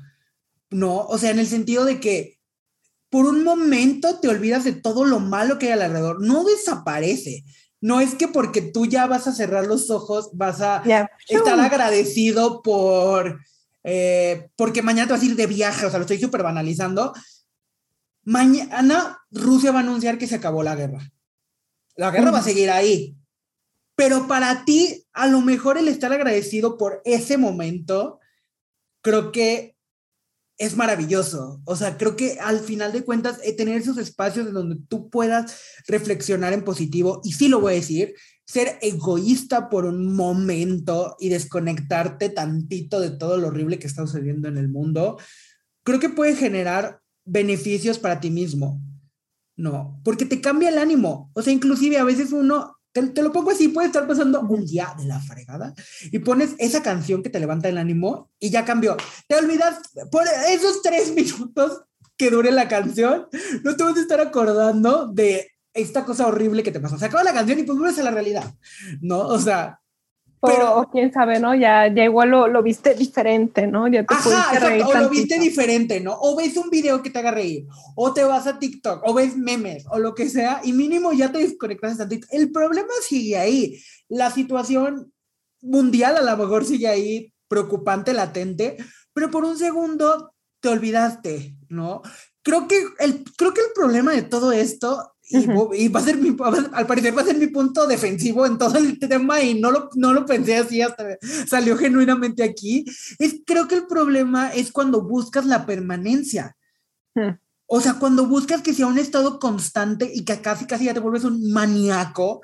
[0.71, 1.01] ¿no?
[1.01, 2.39] O sea, en el sentido de que
[3.11, 7.45] por un momento te olvidas de todo lo malo que hay alrededor, no desaparece.
[7.79, 11.11] No es que porque tú ya vas a cerrar los ojos, vas a yeah.
[11.29, 13.39] estar agradecido por,
[13.85, 17.13] eh, porque mañana te vas a ir de viaje, o sea, lo estoy súper banalizando.
[18.25, 21.11] Mañana Rusia va a anunciar que se acabó la guerra.
[21.97, 23.17] La guerra va a seguir ahí.
[23.95, 28.21] Pero para ti, a lo mejor el estar agradecido por ese momento,
[29.03, 29.72] creo que
[30.63, 31.61] es maravilloso.
[31.65, 35.11] O sea, creo que al final de cuentas, eh, tener esos espacios en donde tú
[35.11, 38.15] puedas reflexionar en positivo, y sí lo voy a decir,
[38.47, 44.47] ser egoísta por un momento y desconectarte tantito de todo lo horrible que está sucediendo
[44.47, 45.19] en el mundo,
[45.83, 48.81] creo que puede generar beneficios para ti mismo.
[49.57, 51.33] No, porque te cambia el ánimo.
[51.35, 54.95] O sea, inclusive a veces uno te, lo pongo así, puede estar pasando un día
[54.99, 55.75] de la fregada
[56.11, 58.97] y pones esa canción que te levanta el ánimo y ya cambió.
[59.27, 61.83] Te olvidas por esos tres minutos
[62.17, 63.27] que dure la canción,
[63.65, 66.99] no te vas a estar acordando de esta cosa horrible que te pasó.
[66.99, 68.55] Se acaba la canción y pues vuelves a la realidad,
[69.01, 69.21] ¿no?
[69.21, 69.81] O sea,
[70.45, 71.55] pero, o, quién sabe, ¿no?
[71.55, 73.87] Ya, ya igual lo, lo, viste diferente, ¿no?
[73.87, 76.19] Ya te Ajá, reír o lo viste diferente, ¿no?
[76.21, 79.37] O ves un video que te haga reír, o te vas a TikTok, o ves
[79.37, 82.27] memes, o lo que sea, y mínimo ya te desconectas tantito.
[82.33, 83.81] El problema sigue ahí.
[84.09, 85.13] La situación
[85.61, 88.77] mundial a lo mejor sigue ahí, preocupante, latente,
[89.13, 92.03] pero por un segundo te olvidaste, ¿no?
[92.43, 96.37] Creo que el, creo que el problema de todo esto y, va a ser mi,
[96.73, 99.91] al parecer va a ser mi punto defensivo en todo el tema y no lo,
[99.95, 102.85] no lo pensé así hasta salió genuinamente aquí.
[103.19, 106.57] Es, creo que el problema es cuando buscas la permanencia.
[107.67, 111.01] O sea, cuando buscas que sea un estado constante y que casi casi ya te
[111.01, 112.43] vuelves un maníaco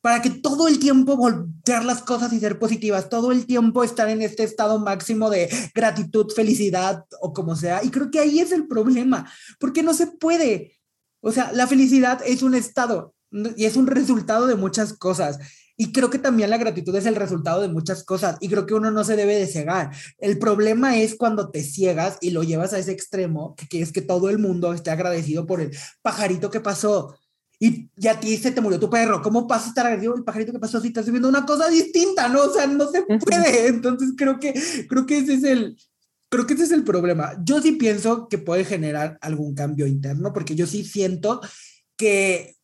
[0.00, 4.08] para que todo el tiempo voltear las cosas y ser positivas, todo el tiempo estar
[4.08, 7.82] en este estado máximo de gratitud, felicidad o como sea.
[7.82, 10.77] Y creo que ahí es el problema, porque no se puede.
[11.20, 13.14] O sea, la felicidad es un estado
[13.56, 15.38] y es un resultado de muchas cosas.
[15.80, 18.36] Y creo que también la gratitud es el resultado de muchas cosas.
[18.40, 19.90] Y creo que uno no se debe de cegar.
[20.18, 24.02] El problema es cuando te ciegas y lo llevas a ese extremo, que es que
[24.02, 25.70] todo el mundo esté agradecido por el
[26.02, 27.14] pajarito que pasó.
[27.60, 29.22] Y, ya a ti se te murió tu perro.
[29.22, 32.28] ¿Cómo pasa a estar agradecido el pajarito que pasó si estás viviendo una cosa distinta?
[32.28, 32.42] ¿no?
[32.42, 33.68] O sea, no se puede.
[33.68, 34.54] Entonces creo que,
[34.88, 35.76] creo que ese es el,
[36.30, 37.32] Creo que ese es el problema.
[37.42, 41.40] Yo sí pienso que puede generar algún cambio interno, porque yo sí siento
[41.96, 42.56] que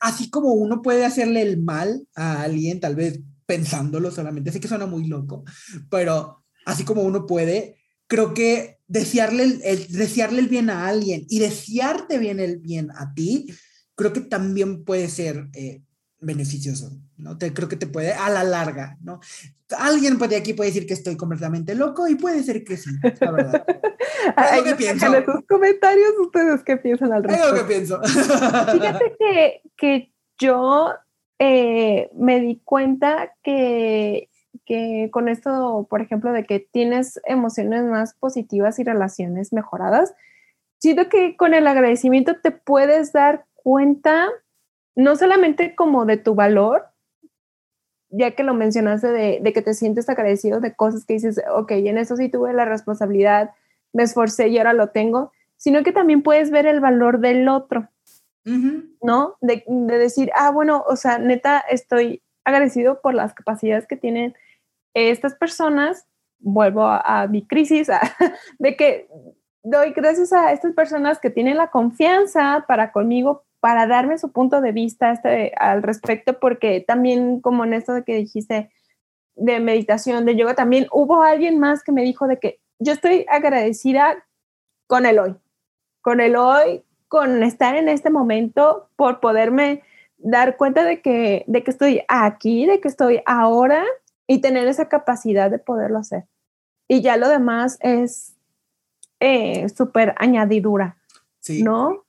[0.00, 4.68] así como uno puede hacerle el mal a alguien, tal vez pensándolo solamente, sé que
[4.68, 5.44] suena muy loco,
[5.88, 7.78] pero así como uno puede,
[8.08, 13.14] creo que desearle el, desearle el bien a alguien y desearte bien el bien a
[13.14, 13.46] ti,
[13.94, 15.82] creo que también puede ser eh,
[16.20, 17.36] beneficioso, ¿no?
[17.36, 19.20] Te, creo que te puede, a la larga, ¿no?
[19.78, 23.30] Alguien puede aquí puede decir que estoy completamente loco y puede ser que sí, la
[23.30, 23.66] verdad.
[24.56, 25.14] lo que pienso.
[25.14, 27.46] En sus comentarios ustedes qué piensan al respecto.
[27.46, 28.00] Es lo que pienso.
[28.02, 30.94] Fíjate que, que yo
[31.38, 34.30] eh, me di cuenta que,
[34.64, 40.14] que con esto, por ejemplo, de que tienes emociones más positivas y relaciones mejoradas,
[40.78, 44.28] siento que con el agradecimiento te puedes dar cuenta
[44.96, 46.86] no solamente como de tu valor,
[48.08, 51.98] ya que lo mencionaste de, que te sientes agradecido de cosas que dices, ok, en
[51.98, 53.50] eso sí tuve la responsabilidad,
[53.92, 57.88] me esforcé y ahora lo tengo, sino que también puedes ver el valor del otro,
[59.02, 59.36] ¿no?
[59.40, 64.34] De, decir, ah, bueno, o sea, neta, estoy agradecido por las capacidades que tienen
[64.94, 66.06] estas personas,
[66.38, 67.88] vuelvo a, mi crisis,
[68.58, 69.08] de que
[69.62, 74.60] doy gracias a estas personas que tienen la confianza para conmigo para darme su punto
[74.60, 78.70] de vista este, al respecto, porque también como en esto de que dijiste
[79.34, 83.26] de meditación, de yoga, también hubo alguien más que me dijo de que yo estoy
[83.28, 84.24] agradecida
[84.86, 85.34] con el hoy,
[86.00, 89.82] con el hoy, con estar en este momento, por poderme
[90.18, 93.84] dar cuenta de que, de que estoy aquí, de que estoy ahora
[94.26, 96.24] y tener esa capacidad de poderlo hacer.
[96.88, 98.34] Y ya lo demás es
[99.20, 100.96] eh, súper añadidura,
[101.40, 101.62] sí.
[101.62, 102.05] ¿no?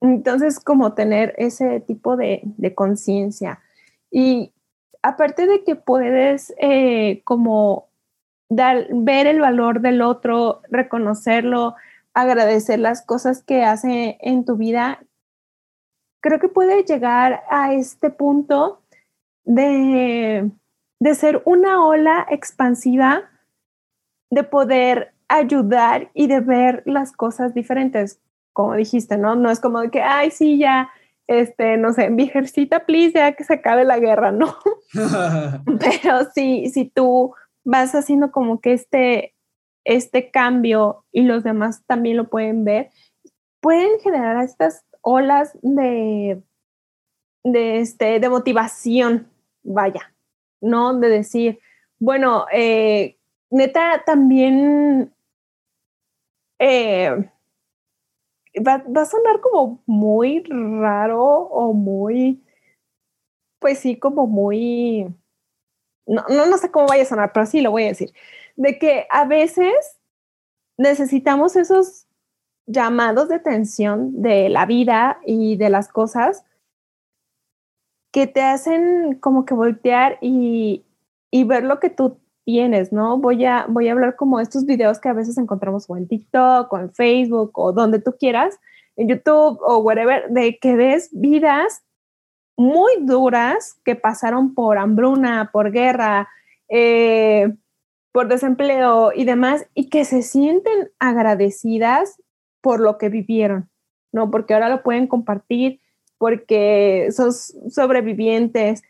[0.00, 2.42] Entonces, como tener ese tipo de,
[2.74, 3.60] conciencia.
[4.10, 4.52] Y
[5.02, 7.88] aparte de que puedes eh, como
[8.48, 11.74] dar, ver el valor del otro, reconocerlo,
[12.14, 15.00] agradecer las cosas que hace en tu vida,
[16.20, 18.82] creo que puede llegar a este punto
[19.44, 20.50] de,
[21.00, 23.30] de ser una ola expansiva,
[24.30, 28.20] de poder ayudar y de ver las cosas diferentes
[28.58, 29.36] como dijiste, ¿no?
[29.36, 30.90] No es como de que, ay, sí, ya,
[31.28, 34.56] este, no sé, vijercita, please, ya que se acabe la guerra, ¿no?
[35.78, 39.36] Pero sí, si tú vas haciendo como que este,
[39.84, 42.90] este cambio y los demás también lo pueden ver,
[43.60, 46.42] pueden generar estas olas de,
[47.44, 49.28] de, este, de motivación,
[49.62, 50.12] vaya,
[50.60, 50.98] ¿no?
[50.98, 51.60] De decir,
[52.00, 53.18] bueno, eh,
[53.50, 55.14] neta, también
[56.58, 57.30] eh,
[58.60, 62.42] va, a sonar como muy raro o muy
[63.58, 65.06] pues sí, como muy,
[66.06, 68.12] no, no, no sé cómo vaya a sonar, pero sí lo voy a decir,
[68.56, 69.98] de que a veces
[70.76, 72.06] necesitamos esos
[72.66, 76.44] llamados de atención de la vida y de las cosas
[78.12, 80.84] que te hacen como que voltear y,
[81.30, 82.18] y ver lo que tú
[82.48, 83.18] tienes, ¿no?
[83.18, 86.72] Voy a, voy a hablar como estos videos que a veces encontramos o en TikTok
[86.72, 88.58] o en Facebook o donde tú quieras,
[88.96, 91.82] en YouTube o whatever, de que ves vidas
[92.56, 96.30] muy duras que pasaron por hambruna, por guerra,
[96.70, 97.54] eh,
[98.12, 102.16] por desempleo y demás, y que se sienten agradecidas
[102.62, 103.68] por lo que vivieron,
[104.10, 104.30] ¿no?
[104.30, 105.80] Porque ahora lo pueden compartir,
[106.16, 108.82] porque son sobrevivientes,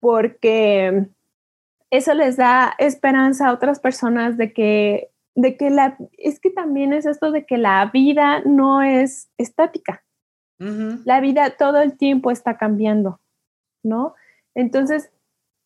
[0.00, 1.06] porque
[1.96, 6.92] eso les da esperanza a otras personas de que, de que la, es que también
[6.92, 10.02] es esto de que la vida no es estática.
[11.04, 13.20] La vida todo el tiempo está cambiando,
[13.82, 14.14] ¿no?
[14.54, 15.10] Entonces,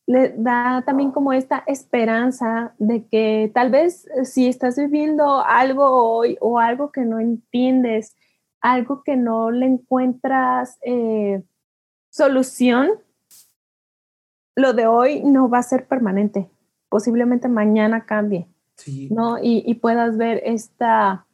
[0.06, 6.36] le da también como esta esperanza de que tal vez si estás viviendo algo hoy
[6.40, 8.16] o algo que no entiendes,
[8.60, 11.44] algo que no le encuentras eh,
[12.10, 12.90] solución,
[14.58, 16.50] lo de hoy no va a ser permanente.
[16.88, 18.48] Posiblemente mañana cambie,
[19.08, 19.38] ¿no?
[19.40, 21.26] Y, puedas ver esta...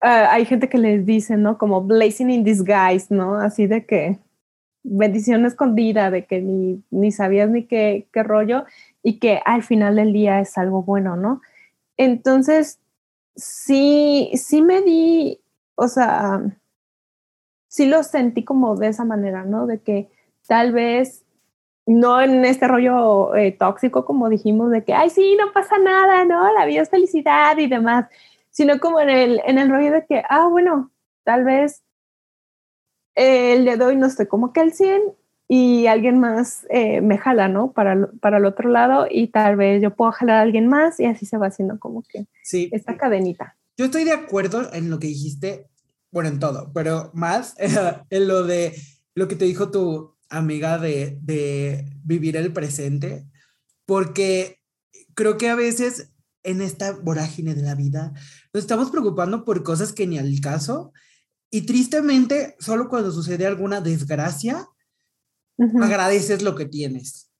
[0.00, 1.58] Ah, hay gente que les dice, ¿no?
[1.58, 3.34] Como blazing in disguise, ¿no?
[3.34, 4.18] Así de que
[4.82, 8.64] bendición escondida, de que ni, ni sabías ni qué, qué rollo
[9.02, 11.42] y que al final del día es algo bueno, ¿no?
[11.98, 12.78] Entonces,
[13.34, 15.40] sí, sí me di,
[15.74, 16.40] o sea,
[17.68, 19.66] sí lo sentí como de esa manera, ¿no?
[19.66, 20.08] De que
[20.46, 21.25] tal vez
[21.86, 26.24] no en este rollo eh, tóxico, como dijimos, de que, ay, sí, no pasa nada,
[26.24, 26.52] ¿no?
[26.52, 28.06] La vida es felicidad y demás,
[28.50, 30.90] sino como en el, en el rollo de que, ah, bueno,
[31.22, 31.82] tal vez
[33.14, 35.00] el de hoy no estoy como que al 100
[35.48, 37.70] y alguien más eh, me jala, ¿no?
[37.72, 41.04] Para, para el otro lado y tal vez yo puedo jalar a alguien más y
[41.04, 42.68] así se va haciendo como que sí.
[42.72, 43.56] esta cadenita.
[43.76, 45.68] Yo estoy de acuerdo en lo que dijiste,
[46.10, 47.54] bueno, en todo, pero más
[48.10, 48.74] en lo de
[49.14, 53.26] lo que te dijo tu, amiga de, de vivir el presente,
[53.84, 54.60] porque
[55.14, 56.12] creo que a veces
[56.42, 58.12] en esta vorágine de la vida
[58.52, 60.92] nos estamos preocupando por cosas que ni al caso
[61.50, 64.68] y tristemente solo cuando sucede alguna desgracia
[65.80, 67.30] agradeces lo que tienes.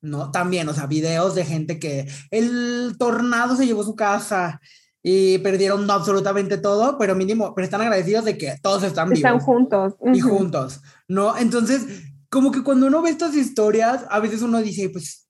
[0.00, 4.60] No, también, o sea, videos de gente que el tornado se llevó su casa
[5.02, 9.18] y perdieron absolutamente todo, pero mínimo, pero están agradecidos de que todos están vivos.
[9.18, 9.94] Están juntos.
[10.12, 11.36] Y juntos, ¿no?
[11.36, 11.84] Entonces,
[12.30, 15.28] como que cuando uno ve estas historias, a veces uno dice, pues,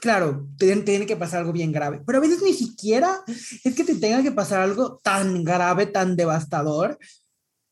[0.00, 3.22] claro, tiene, tiene que pasar algo bien grave, pero a veces ni siquiera
[3.64, 6.98] es que te tenga que pasar algo tan grave, tan devastador,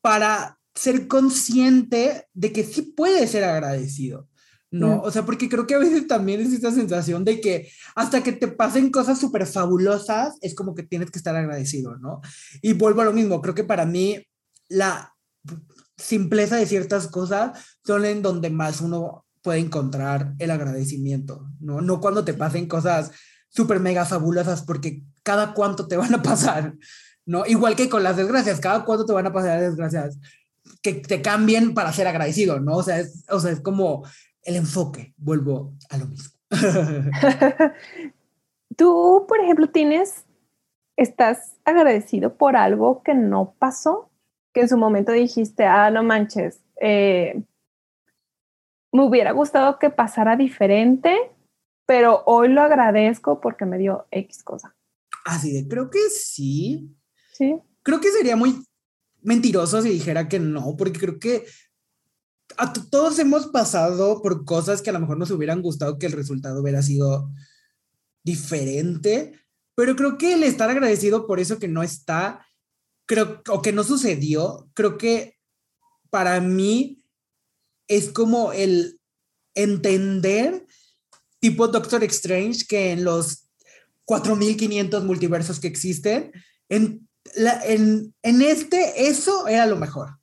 [0.01, 4.27] para ser consciente de que sí puede ser agradecido.
[4.71, 4.97] ¿no?
[4.97, 4.99] Mm.
[5.03, 8.31] O sea, porque creo que a veces también es esta sensación de que hasta que
[8.31, 12.21] te pasen cosas súper fabulosas, es como que tienes que estar agradecido, ¿no?
[12.61, 14.25] Y vuelvo a lo mismo, creo que para mí
[14.69, 15.13] la
[16.01, 21.81] simpleza de ciertas cosas son en donde más uno puede encontrar el agradecimiento, ¿no?
[21.81, 23.11] No cuando te pasen cosas
[23.49, 26.75] súper mega fabulosas, porque cada cuánto te van a pasar,
[27.25, 27.45] ¿no?
[27.45, 30.17] Igual que con las desgracias, cada cuánto te van a pasar desgracias
[30.81, 32.75] que te cambien para ser agradecido, ¿no?
[32.77, 34.03] O sea, o sea, es como
[34.43, 36.31] el enfoque, vuelvo a lo mismo.
[38.75, 40.25] Tú, por ejemplo, tienes,
[40.97, 44.10] estás agradecido por algo que no pasó
[44.53, 47.43] que en su momento dijiste, ah, no manches, eh,
[48.91, 51.15] me hubiera gustado que pasara diferente,
[51.85, 54.75] pero hoy lo agradezco porque me dio X cosa.
[55.25, 56.95] Así de, creo que sí.
[57.33, 57.55] Sí.
[57.83, 58.65] Creo que sería muy
[59.21, 61.45] mentiroso si dijera que no, porque creo que
[62.57, 66.11] a todos hemos pasado por cosas que a lo mejor nos hubieran gustado que el
[66.11, 67.31] resultado hubiera sido
[68.23, 69.39] diferente,
[69.75, 72.45] pero creo que el estar agradecido por eso que no está
[73.05, 75.37] creo, o que no sucedió, creo que
[76.09, 77.03] para mí
[77.87, 78.99] es como el
[79.55, 80.65] entender,
[81.39, 83.49] tipo Doctor Strange, que en los
[84.05, 86.31] 4500 multiversos que existen,
[86.69, 87.07] en,
[87.65, 90.17] en, en este, eso era lo mejor.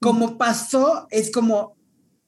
[0.00, 1.76] Como pasó, es como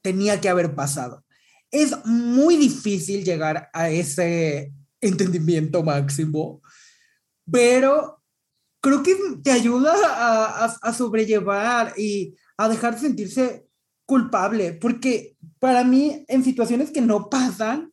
[0.01, 1.25] tenía que haber pasado.
[1.71, 6.61] Es muy difícil llegar a ese entendimiento máximo,
[7.51, 8.16] pero
[8.87, 13.67] creo que te ayuda a, a, sobrellevar y a dejar de sentirse
[14.05, 17.91] culpable, porque para mí en situaciones que no pasan,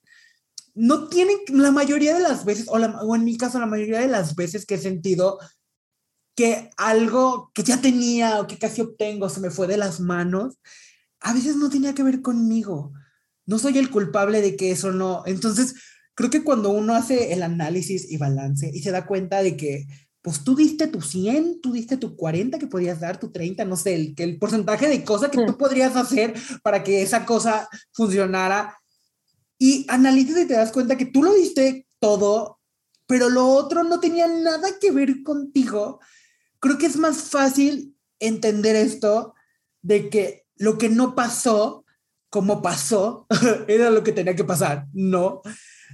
[0.73, 4.09] no tienen la mayoría de las veces, o, o en mi caso la mayoría de
[4.09, 5.41] las veces que he sentido
[6.37, 10.59] que algo que ya tenía o que casi obtengo se me fue de las manos,
[11.19, 12.93] a veces no tenía que ver conmigo,
[13.47, 15.25] no soy el culpable de que eso no.
[15.27, 15.75] Entonces,
[16.15, 19.87] creo que cuando uno hace el análisis y balance y se da cuenta de que,
[20.25, 23.77] pues tú diste tu 100, tú diste tu 40 que podías dar, tu 30, no
[23.77, 28.81] sé, el, el porcentaje de cosas que tú podrías hacer para que esa cosa funcionara.
[29.59, 32.59] Y analizas y te das cuenta que tú lo diste todo,
[33.07, 36.01] pero lo otro no tenía nada que ver contigo.
[36.59, 39.35] Creo que es más fácil entender esto
[39.83, 41.85] de que lo que no pasó,
[42.31, 43.27] como pasó,
[43.69, 45.43] era lo que tenía que pasar, ¿no?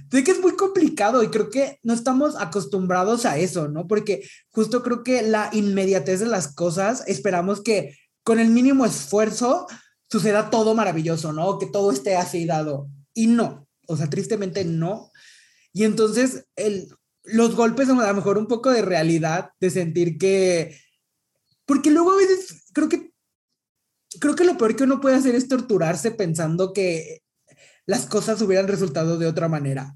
[0.09, 3.87] Sé que es muy complicado y creo que no estamos acostumbrados a eso, ¿no?
[3.87, 9.67] Porque justo creo que la inmediatez de las cosas, esperamos que con el mínimo esfuerzo
[10.09, 11.59] suceda todo maravilloso, ¿no?
[11.59, 12.89] Que todo esté así dado.
[13.13, 15.11] Y no, o sea, tristemente no.
[15.73, 16.87] Y entonces el,
[17.23, 20.77] los golpes son a lo mejor un poco de realidad, de sentir que,
[21.65, 23.13] porque luego a veces creo que,
[24.19, 27.21] creo que lo peor que uno puede hacer es torturarse pensando que
[27.85, 29.95] las cosas hubieran resultado de otra manera.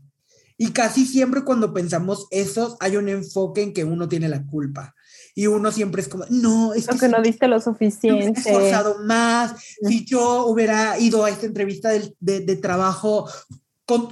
[0.57, 4.95] Y casi siempre cuando pensamos eso, hay un enfoque en que uno tiene la culpa.
[5.33, 8.39] Y uno siempre es como, no, es que, no diste lo suficiente.
[8.39, 9.53] esforzado más.
[9.81, 13.29] Si yo hubiera ido a esta entrevista de, de, de trabajo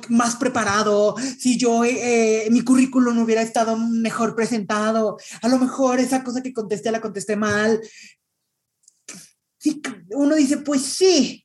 [0.09, 6.23] más preparado, si yo, eh, mi currículum hubiera estado mejor presentado, a lo mejor esa
[6.23, 7.81] cosa que contesté la contesté mal.
[10.11, 11.42] uno dice, pues sí,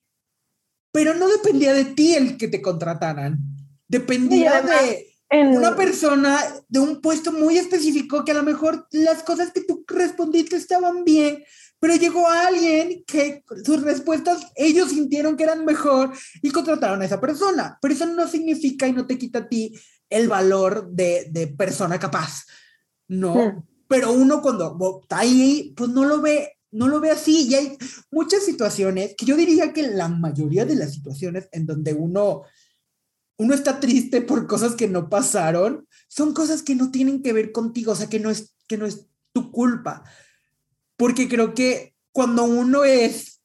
[0.92, 3.38] pero no dependía de ti el que te contrataran,
[3.86, 9.52] dependía de una persona de un puesto muy específico que a lo mejor las cosas
[9.52, 11.44] que tú respondiste estaban bien,
[11.80, 16.12] pero llegó alguien que sus respuestas ellos sintieron que eran mejor
[16.42, 17.78] y contrataron a esa persona.
[17.80, 19.78] Pero eso no significa y no te quita a ti
[20.10, 22.44] el valor de, de persona capaz,
[23.06, 23.64] ¿no?
[23.86, 27.48] Pero uno cuando está ahí, pues no lo ve, no lo ve así.
[27.48, 27.76] Y hay
[28.10, 32.42] muchas situaciones que yo diría que la mayoría de las situaciones en donde uno,
[33.36, 37.52] uno está triste por cosas que no pasaron, son cosas que no tienen que ver
[37.52, 40.04] contigo, o sea, que no es, que no es tu culpa
[40.98, 43.40] porque creo que cuando uno es,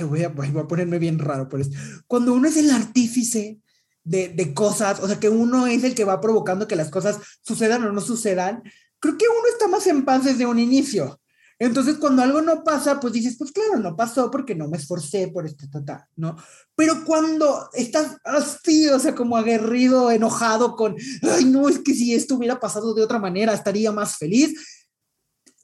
[0.00, 1.70] voy a, voy a ponerme bien raro por eso,
[2.08, 3.60] cuando uno es el artífice
[4.02, 7.18] de, de, cosas, o sea, que uno es el que va provocando que las cosas
[7.42, 8.62] sucedan o no sucedan,
[8.98, 11.20] creo que uno está más en paz desde un inicio.
[11.60, 15.28] Entonces, cuando algo no pasa, pues dices, pues claro, no pasó porque no me esforcé
[15.28, 16.36] por esto, ta, ¿no?
[16.76, 22.14] Pero cuando estás así, o sea, como aguerrido, enojado con, ay, no, es que si
[22.14, 24.54] esto hubiera pasado de otra manera, estaría más feliz,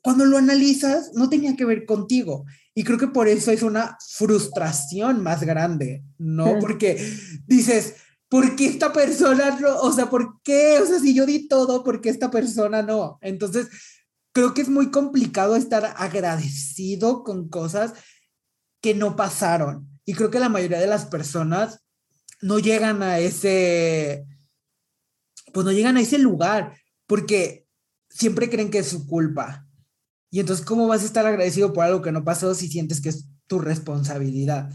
[0.02, 2.44] cuando lo analizas, no tenía que ver contigo.
[2.74, 6.58] Y creo que por eso es una frustración más grande, ¿no?
[6.58, 7.16] Porque
[7.46, 7.94] dices,
[8.28, 9.76] ¿por qué esta persona no?
[9.78, 10.80] O sea, ¿por qué?
[10.80, 13.18] O sea, si yo di todo, ¿por qué esta persona no?
[13.22, 13.68] Entonces,
[14.34, 17.94] creo que es muy complicado estar agradecido con cosas
[18.82, 19.88] que no pasaron.
[20.04, 21.82] Y creo que la mayoría de las personas
[22.42, 24.26] no llegan a ese,
[25.54, 26.76] pues no llegan a ese lugar,
[27.06, 27.66] porque
[28.10, 29.64] siempre creen que es su culpa
[30.34, 33.10] y entonces, ¿cómo vas a estar agradecido por algo que no pasó si sientes que
[33.10, 34.68] es tu responsabilidad?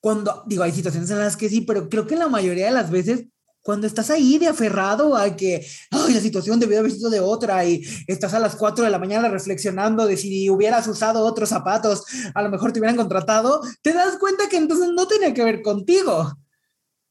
[0.00, 2.90] Cuando, digo, hay situaciones en las que sí, pero creo que la mayoría de las
[2.90, 3.28] veces,
[3.62, 7.64] cuando estás ahí de aferrado a que, ay, la situación debió haber sido de otra
[7.64, 12.04] y estás a las 4 de la mañana reflexionando de si hubieras usado otros zapatos,
[12.34, 15.62] a lo mejor te hubieran contratado, te das cuenta que entonces no tenía que ver
[15.62, 16.32] contigo,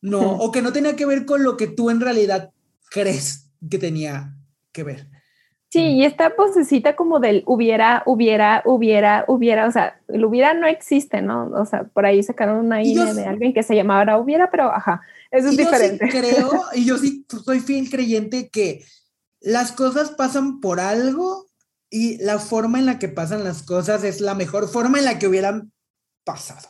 [0.02, 2.52] no, o que no tenía que ver con lo que tú en realidad
[2.90, 4.34] crees que tenía
[4.72, 5.08] que ver.
[5.70, 10.66] Sí, y esta posecita como del hubiera, hubiera, hubiera, hubiera, o sea, el hubiera no
[10.66, 11.52] existe, ¿no?
[11.54, 15.02] O sea, por ahí sacaron una idea de alguien que se llamaba hubiera, pero ajá,
[15.32, 16.06] eso es diferente.
[16.06, 18.86] Yo sí creo, y yo sí soy fiel creyente que
[19.40, 21.48] las cosas pasan por algo
[21.90, 25.20] y la forma en la que pasan las cosas es la mejor forma en la
[25.20, 25.72] que hubieran
[26.24, 26.70] pasado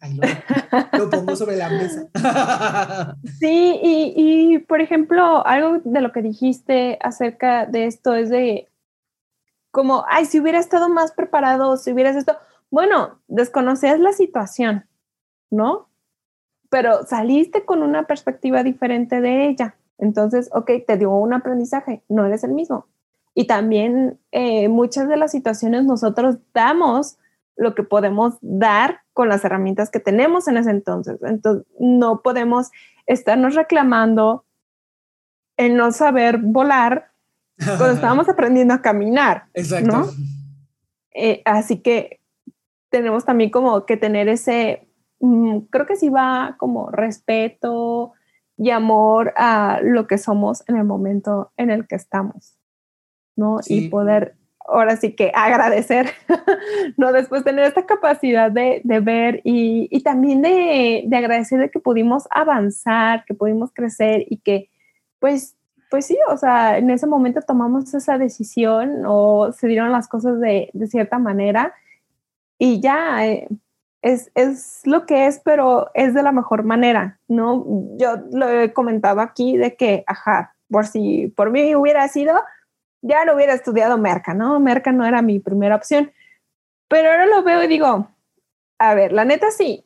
[0.00, 0.20] ahí
[0.98, 2.08] lo, pongo sobre la mesa.
[3.38, 4.14] Sí, y,
[4.54, 8.68] y, por ejemplo, algo de lo que dijiste acerca de esto es de
[9.70, 12.36] como, ay, si hubiera estado más preparado, si hubieras esto,
[12.70, 14.86] bueno, desconocías la situación,
[15.52, 15.88] ¿no?
[16.70, 19.76] Pero saliste con una perspectiva diferente de ella.
[19.98, 22.86] Entonces, ok, te dio un aprendizaje, no eres el mismo.
[23.34, 27.18] Y también eh, muchas de las situaciones nosotros damos
[27.56, 31.18] lo que podemos dar con las herramientas que tenemos en ese entonces.
[31.22, 32.70] Entonces, no podemos
[33.06, 34.44] estarnos reclamando
[35.56, 37.12] el no saber volar
[37.58, 39.44] cuando estábamos aprendiendo a caminar.
[39.54, 40.10] Exacto.
[41.14, 42.20] Eh, así que
[42.88, 44.88] tenemos también como que tener ese,
[45.70, 48.12] creo que sí va como respeto
[48.56, 52.56] y amor a lo que somos en el momento en el que estamos,
[53.36, 53.60] ¿no?
[53.66, 56.10] Y poder ahora sí que agradecer,
[56.96, 57.12] ¿no?
[57.12, 61.80] Después tener esta capacidad de, de ver y, y también de, de, agradecer de que
[61.80, 64.70] pudimos avanzar, que pudimos crecer y que,
[65.18, 65.56] pues,
[65.90, 70.40] pues sí, o sea, en ese momento tomamos esa decisión o se dieron las cosas
[70.40, 71.74] de, de cierta manera
[72.58, 73.48] y ya eh,
[74.02, 77.64] es, es, lo que es, pero es de la mejor manera, ¿no?
[77.96, 82.34] Yo lo he comentado aquí de que, ajá, por si por mí hubiera sido,
[83.00, 84.58] ya no hubiera estudiado Merca, ¿no?
[84.60, 86.12] Merca no era mi primera opción.
[86.88, 88.08] Pero ahora lo veo y digo,
[88.78, 89.84] a ver, la neta sí,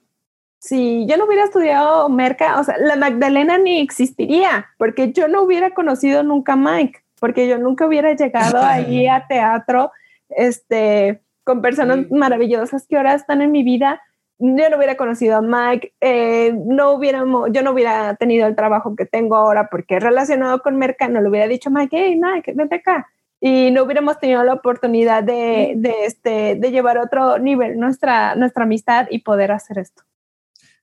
[0.59, 5.43] si yo no hubiera estudiado Merca, o sea, la Magdalena ni existiría, porque yo no
[5.43, 9.93] hubiera conocido nunca a Mike, porque yo nunca hubiera llegado ahí a teatro,
[10.29, 14.03] este, con personas maravillosas que ahora están en mi vida.
[14.39, 18.97] Yo no hubiera conocido a Mike, eh, no hubiéramos, yo no hubiera tenido el trabajo
[18.97, 22.75] que tengo ahora porque relacionado con Merca no le hubiera dicho Mike, hey Mike, vente
[22.75, 23.07] acá.
[23.41, 28.35] Y no hubiéramos tenido la oportunidad de, de, este, de llevar a otro nivel nuestra,
[28.35, 30.03] nuestra amistad y poder hacer esto.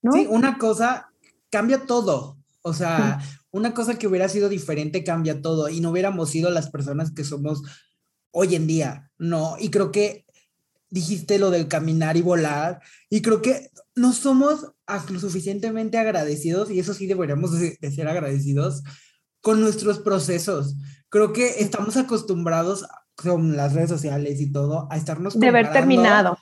[0.01, 0.13] ¿no?
[0.13, 1.11] Sí, una cosa
[1.49, 2.37] cambia todo.
[2.61, 3.19] O sea,
[3.51, 7.25] una cosa que hubiera sido diferente cambia todo y no hubiéramos sido las personas que
[7.25, 7.63] somos
[8.31, 9.55] hoy en día, ¿no?
[9.59, 10.22] Y creo que
[10.93, 14.71] dijiste lo del caminar y volar y creo que no somos
[15.09, 18.83] lo suficientemente agradecidos y eso sí deberíamos de, de ser agradecidos
[19.41, 20.75] con nuestros procesos.
[21.09, 22.85] Creo que estamos acostumbrados
[23.15, 26.37] con las redes sociales y todo a estarnos de haber terminado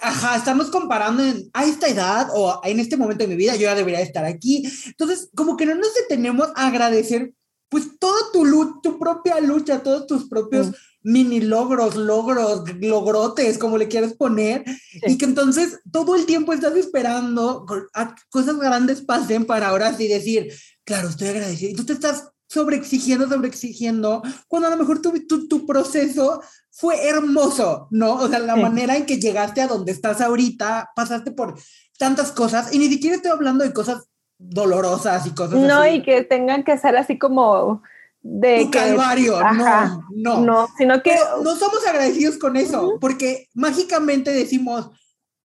[0.00, 3.62] ajá, estamos comparando en, a esta edad o en este momento de mi vida, yo
[3.62, 4.64] ya debería estar aquí.
[4.86, 7.32] Entonces, como que no nos detenemos a agradecer,
[7.68, 10.74] pues, toda tu, tu propia lucha, todos tus propios mm.
[11.04, 15.00] Mini logros, logros, logrotes, como le quieras poner, sí.
[15.06, 20.08] y que entonces todo el tiempo estás esperando a cosas grandes pasen para ahora sí
[20.08, 20.52] decir,
[20.82, 21.70] claro, estoy agradecido.
[21.70, 26.40] Y tú te estás sobreexigiendo, sobreexigiendo, cuando a lo mejor tu, tu, tu proceso
[26.70, 28.14] fue hermoso, ¿no?
[28.14, 28.60] O sea, la sí.
[28.60, 31.54] manera en que llegaste a donde estás ahorita, pasaste por
[31.98, 35.96] tantas cosas y ni siquiera estoy hablando de cosas dolorosas y cosas no, así.
[35.96, 37.82] y que tengan que ser así como
[38.26, 40.44] de tu calvario, Ajá, no, no.
[40.44, 42.98] No, sino que Pero no somos agradecidos con eso, uh -huh.
[42.98, 44.90] porque mágicamente decimos,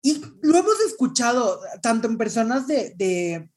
[0.02, 3.50] y lo hemos escuchado tanto en personas de, de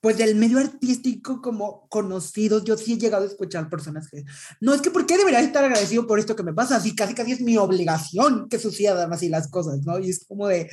[0.00, 4.24] pues del medio artístico como conocidos, yo sí he llegado a escuchar personas que,
[4.60, 6.76] no, es que ¿por qué debería estar agradecido por esto que me pasa?
[6.76, 9.98] Así casi casi es mi obligación que sucedan así las cosas, ¿no?
[9.98, 10.70] Y es como de,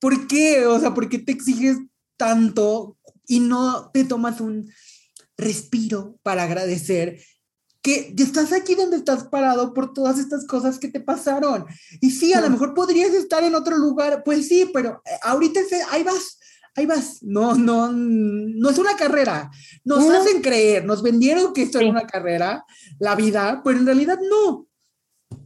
[0.00, 0.66] ¿por qué?
[0.66, 1.78] O sea, ¿por qué te exiges
[2.18, 4.68] tanto y no te tomas un
[5.38, 7.20] respiro para agradecer
[7.86, 11.66] que estás aquí donde estás parado por todas estas cosas que te pasaron?
[12.00, 15.60] Y sí, a lo mejor podrías estar en otro lugar, pues sí, pero eh, ahorita
[15.92, 16.40] ahí vas
[16.74, 17.22] ahí vas.
[17.22, 19.50] No, no, no es una carrera.
[19.84, 20.18] Nos no.
[20.18, 21.84] hacen creer, nos vendieron que esto sí.
[21.84, 22.64] era una carrera,
[22.98, 24.66] la vida, pero en realidad no.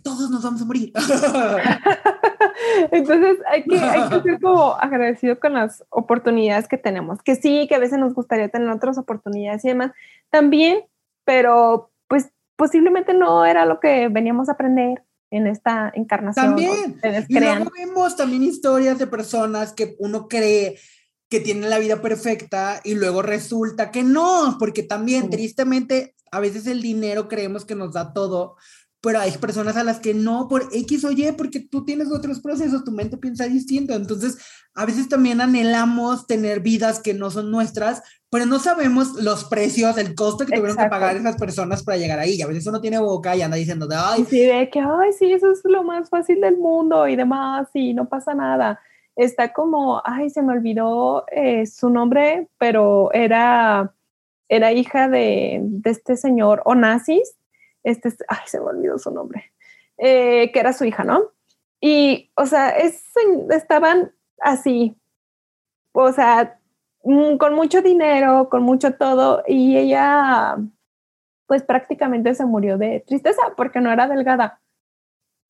[0.03, 0.93] Todos nos vamos a morir.
[2.91, 7.67] Entonces hay que, hay que ser como agradecido con las oportunidades que tenemos, que sí,
[7.69, 9.93] que a veces nos gustaría tener otras oportunidades y demás,
[10.31, 10.85] también,
[11.25, 11.91] pero
[12.61, 16.45] posiblemente no era lo que veníamos a aprender en esta encarnación.
[16.45, 17.01] También.
[17.27, 20.79] Y luego vemos también historias de personas que uno cree
[21.31, 25.31] que tienen la vida perfecta y luego resulta que no, porque también sí.
[25.31, 28.57] tristemente a veces el dinero creemos que nos da todo,
[29.01, 32.41] pero hay personas a las que no por X o Y, porque tú tienes otros
[32.41, 33.95] procesos, tu mente piensa distinto.
[33.95, 34.39] Entonces,
[34.75, 39.97] a veces también anhelamos tener vidas que no son nuestras, pero no sabemos los precios,
[39.99, 40.97] el costo que tuvieron Exacto.
[40.97, 42.35] que pagar esas personas para llegar ahí.
[42.35, 44.25] Y a veces uno tiene boca y anda diciendo, ay.
[44.29, 47.95] Sí, de que, ay, sí, eso es lo más fácil del mundo y demás, y
[47.95, 48.81] no pasa nada
[49.17, 53.93] está como, ay, se me olvidó eh, su nombre, pero era,
[54.49, 57.37] era hija de, de, este señor Onassis,
[57.83, 59.53] este, ay, se me olvidó su nombre,
[59.99, 61.33] eh, que era su hija, ¿no?
[61.81, 63.05] Y, o sea, es,
[63.51, 64.97] estaban así,
[65.93, 66.61] o sea,
[67.05, 70.57] mm, con mucho dinero, con mucho todo, y ella,
[71.47, 74.61] pues prácticamente se murió de tristeza porque no era delgada,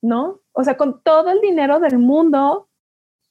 [0.03, 0.41] ¿no?
[0.53, 2.69] O sea, con todo el dinero del mundo,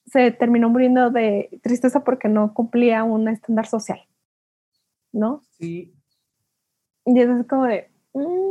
[0.06, 4.00] se terminó muriendo de tristeza porque no cumplía un estándar social,
[5.12, 5.42] ¿no?
[5.52, 5.94] Sí.
[7.06, 8.49] Y es como de, mmm,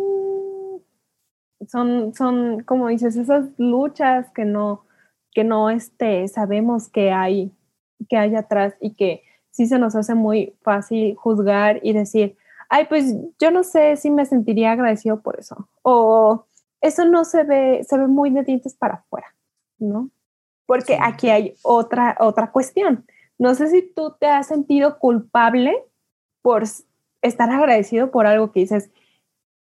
[1.66, 4.84] son, son, como dices, esas luchas que no,
[5.32, 7.52] que no este, sabemos que hay,
[8.08, 12.36] que hay atrás y que sí se nos hace muy fácil juzgar y decir,
[12.68, 15.68] ay, pues yo no sé si me sentiría agradecido por eso.
[15.82, 16.46] O
[16.80, 19.34] eso no se ve, se ve muy de dientes para afuera,
[19.78, 20.10] ¿no?
[20.68, 21.00] porque sí.
[21.02, 23.06] aquí hay otra, otra cuestión.
[23.38, 25.82] No sé si tú te has sentido culpable
[26.42, 26.64] por
[27.22, 28.90] estar agradecido por algo que dices,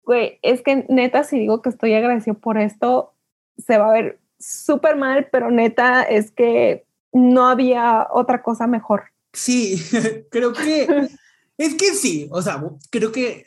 [0.04, 3.14] güey, es que neta, si digo que estoy agradecido por esto,
[3.58, 9.04] se va a ver súper mal, pero neta es que no había otra cosa mejor.
[9.32, 9.80] Sí,
[10.30, 11.08] creo que
[11.56, 13.46] es que sí, o sea, creo que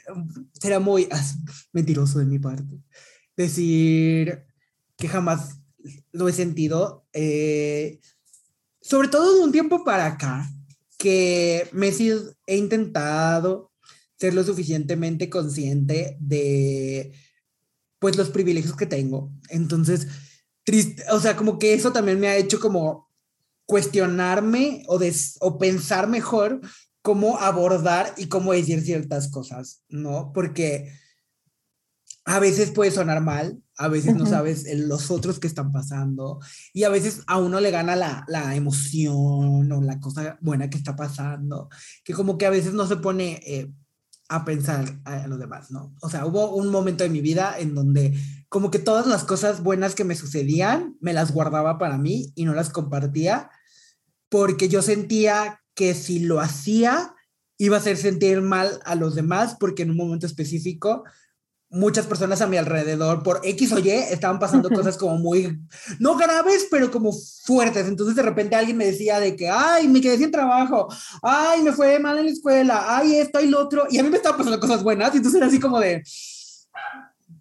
[0.53, 1.07] será muy
[1.73, 2.79] mentiroso de mi parte
[3.35, 4.45] decir
[4.97, 5.61] que jamás
[6.11, 7.99] lo he sentido, eh,
[8.81, 10.49] sobre todo de un tiempo para acá,
[10.97, 11.89] que me
[12.47, 13.66] he intentado
[14.19, 17.13] ser lo suficientemente consciente de
[17.99, 19.31] pues los privilegios que tengo.
[19.49, 20.07] Entonces,
[20.63, 23.09] triste, o sea, como que eso también me ha hecho como
[23.65, 24.99] cuestionarme o,
[25.41, 26.61] o pensar mejor
[27.01, 30.31] cómo abordar y cómo decir ciertas cosas, ¿no?
[30.33, 30.91] Porque
[32.25, 36.39] a veces puede sonar mal, a veces no sabes los otros que están pasando
[36.73, 40.77] y a veces a uno le gana la, la, emoción o la cosa buena que
[40.77, 41.69] está pasando,
[42.03, 43.71] que como que a veces no se pone eh,
[44.29, 45.95] a pensar a, los demás, ¿no?
[46.01, 48.13] O sea, hubo un momento de mi vida en donde
[48.49, 52.45] como que todas las cosas buenas que me sucedían me las guardaba para mí y
[52.45, 53.49] no las compartía
[54.29, 57.13] porque yo sentía que si lo hacía
[57.57, 61.03] iba a hacer sentir mal a los demás porque en un momento específico
[61.69, 65.59] muchas personas a mi alrededor por X o Y estaban pasando cosas como muy,
[65.99, 67.11] no graves, pero como
[67.43, 67.87] fuertes.
[67.87, 70.87] Entonces de repente alguien me decía de que, ay, me quedé sin trabajo,
[71.21, 73.85] ay, me fue mal en la escuela, ay, esto y lo otro.
[73.89, 75.13] Y a mí me estaban pasando cosas buenas.
[75.13, 76.03] Y entonces era así como de,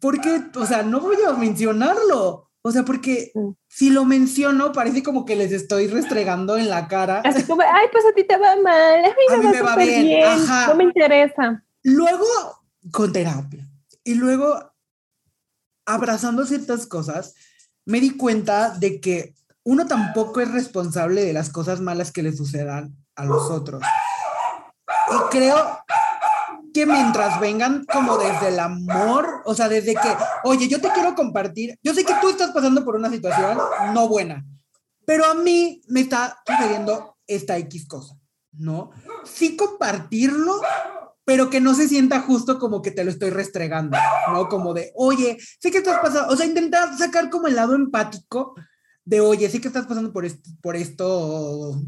[0.01, 0.43] ¿por qué?
[0.57, 2.51] O sea, no voy a mencionarlo.
[2.63, 3.31] O sea, porque
[3.69, 7.21] si lo menciono, parece como que les estoy restregando en la cara.
[7.25, 10.75] Así como, ay, pues a ti te va mal, a mí, me, va, bien, no
[10.75, 11.63] me interesa.
[11.85, 12.27] Luego,
[12.91, 13.66] con terapia
[14.07, 14.73] y luego,
[15.85, 17.35] abrazando ciertas cosas,
[17.85, 19.35] me di cuenta de que
[19.65, 23.83] uno tampoco es responsable de las cosas malas que le sucedan a los otros.
[25.11, 25.81] Y creo
[26.73, 31.17] que mientras vengan como desde el amor, o sea, desde que, oye, yo te quiero
[31.17, 33.59] compartir, yo sé que tú estás pasando por una situación
[33.93, 34.47] no buena,
[35.05, 38.15] pero a mí me está sucediendo esta X cosa,
[38.53, 38.93] ¿no?
[39.25, 40.61] Sí compartirlo
[41.27, 43.99] pero que no se sienta justo como que te lo estoy restregando,
[44.33, 44.49] ¿no?
[44.49, 48.55] Como de, oye, sé que estás pasando, o sea, intentar sacar como el lado empático
[49.05, 51.83] de, oye, sé que estás pasando por esto, por esto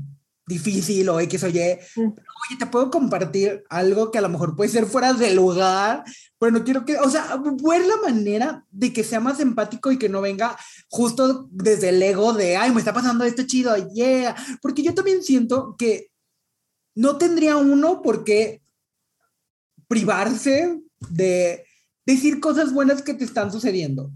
[0.44, 4.56] difícil o X o Y, pero, oye, te puedo compartir algo que a lo mejor
[4.56, 6.02] puede ser fuera de lugar,
[6.40, 9.98] pero no quiero que, o sea, ver la manera de que sea más empático y
[9.98, 10.58] que no venga
[10.88, 15.22] justo desde el ego de, ay, me está pasando esto chido, yeah, porque yo también
[15.22, 16.10] siento que
[16.96, 18.62] no tendría uno por qué
[19.88, 20.80] privarse
[21.10, 21.64] de
[22.06, 24.10] decir cosas buenas que te están sucediendo.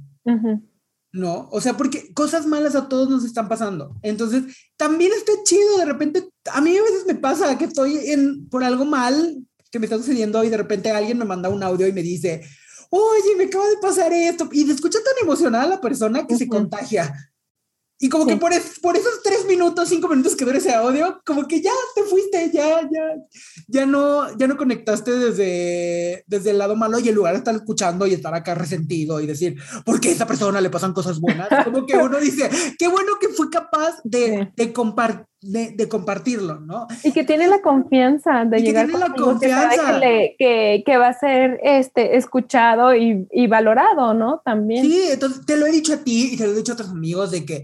[1.12, 1.48] ¿No?
[1.50, 3.96] O sea, porque cosas malas a todos nos están pasando.
[4.02, 4.44] Entonces,
[4.76, 8.64] también está chido, de repente, a mí a veces me pasa que estoy en, por
[8.64, 11.92] algo mal que me está sucediendo y de repente alguien me manda un audio y
[11.92, 12.42] me dice,
[12.90, 14.48] oye, me acaba de pasar esto.
[14.52, 17.31] Y se escucha tan emocional la persona que se contagia.
[18.02, 18.50] Y como que por,
[18.82, 22.50] por esos tres minutos, cinco minutos que dura ese audio, como que ya te fuiste,
[22.52, 23.14] ya, ya,
[23.68, 27.54] ya no, ya no conectaste desde, desde el lado malo y en lugar de estar
[27.54, 31.20] escuchando y estar acá resentido y decir, ¿por qué a esa persona le pasan cosas
[31.20, 31.46] buenas?
[31.64, 36.88] Como que uno dice, qué bueno que fue capaz de, de, de, compartirlo, ¿no?
[37.04, 40.00] Y que tiene la confianza de llegar que la confianza.
[40.00, 44.42] Que, que, va a ser este, escuchado y, y valorado, ¿no?
[44.44, 44.84] También.
[44.84, 46.90] Sí, entonces te lo he dicho a ti y te lo he dicho a otros
[46.90, 47.62] amigos de que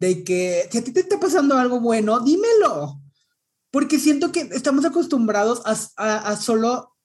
[0.00, 3.00] de que si a ti te está pasando algo bueno, dímelo.
[3.70, 6.96] Porque siento que estamos acostumbrados a, a, solo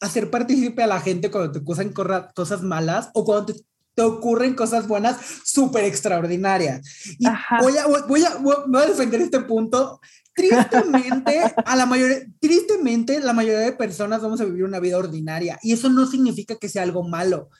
[0.00, 1.94] hacer partícipe a la gente cuando te ocurren
[2.34, 3.54] cosas malas o cuando
[3.94, 6.82] te, ocurren cosas buenas súper extraordinarias.
[7.18, 7.26] Y
[7.60, 10.00] voy a, voy, a, voy a defender este punto.
[10.34, 15.58] Tristemente, a la mayoría, tristemente, la mayoría de personas vamos a vivir una vida ordinaria
[15.62, 17.50] y eso no significa que sea algo malo.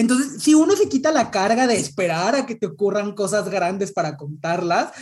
[0.00, 3.90] Entonces, si uno se quita la carga de esperar a que te ocurran cosas grandes
[3.90, 4.92] para contarlas,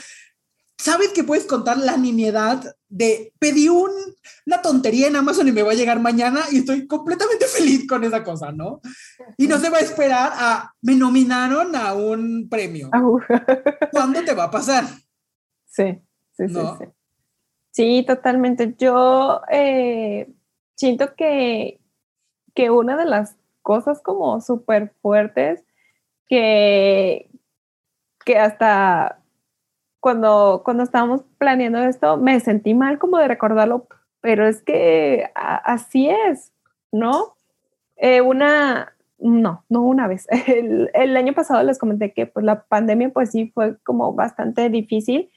[0.78, 5.72] sabes que puedes contar la nimiedad de pedí una tontería en Amazon y me va
[5.72, 8.80] a llegar mañana y estoy completamente feliz con esa cosa, ¿no?
[9.36, 12.88] Y no se va a esperar a, me nominaron a un premio.
[13.92, 14.84] ¿Cuándo te va a pasar?
[15.66, 16.00] Sí,
[16.32, 16.84] sí, sí, sí.
[17.70, 18.74] Sí, totalmente.
[18.78, 20.32] Yo eh,
[20.74, 21.82] siento que,
[22.54, 23.36] que una de las
[23.66, 25.64] cosas como súper fuertes
[26.28, 27.28] que,
[28.24, 29.18] que hasta
[29.98, 33.88] cuando, cuando estábamos planeando esto me sentí mal como de recordarlo,
[34.20, 36.52] pero es que así es,
[36.92, 37.34] ¿no?
[37.96, 40.28] Eh, una, no, no una vez.
[40.46, 45.28] El, año pasado les comenté que pues, la pandemia pues sí fue como bastante difícil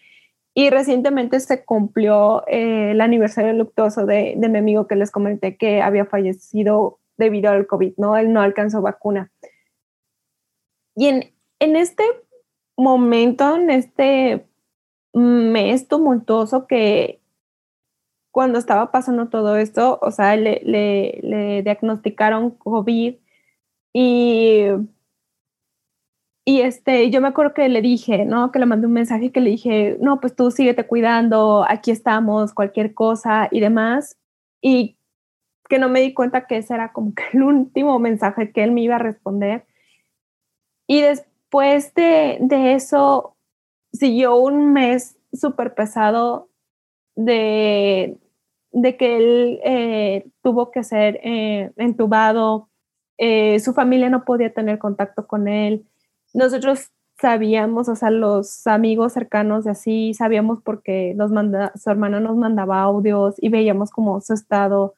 [0.53, 5.57] y recientemente se cumplió eh, el aniversario luctuoso de, de, mi amigo que les comenté
[5.57, 8.17] que había fallecido debido al COVID, ¿no?
[8.17, 9.31] Él no alcanzó vacuna.
[10.95, 12.03] Y en, en este
[12.75, 14.45] momento, en este
[15.13, 17.21] mes tumultuoso que
[18.31, 23.15] cuando estaba pasando todo esto, o sea, le, le, diagnosticaron COVID
[23.93, 24.65] y,
[26.45, 28.51] y este, yo me acuerdo que le dije, ¿no?
[28.51, 32.53] Que le mandé un mensaje que le dije, no, pues tú síguete cuidando, aquí estamos,
[32.53, 34.17] cualquier cosa y demás.
[34.61, 34.98] Y
[35.69, 38.71] que no me di cuenta que ese era como que el último mensaje que él
[38.71, 39.65] me iba a responder.
[40.87, 43.37] Y después de, de eso,
[43.93, 46.49] siguió un mes súper pesado
[47.15, 48.17] de,
[48.71, 52.69] de que él eh, tuvo que ser eh, entubado,
[53.17, 55.85] eh, su familia no podía tener contacto con él.
[56.33, 62.19] Nosotros sabíamos, o sea, los amigos cercanos de así, sabíamos porque nos manda, su hermana
[62.19, 64.95] nos mandaba audios y veíamos como su estado.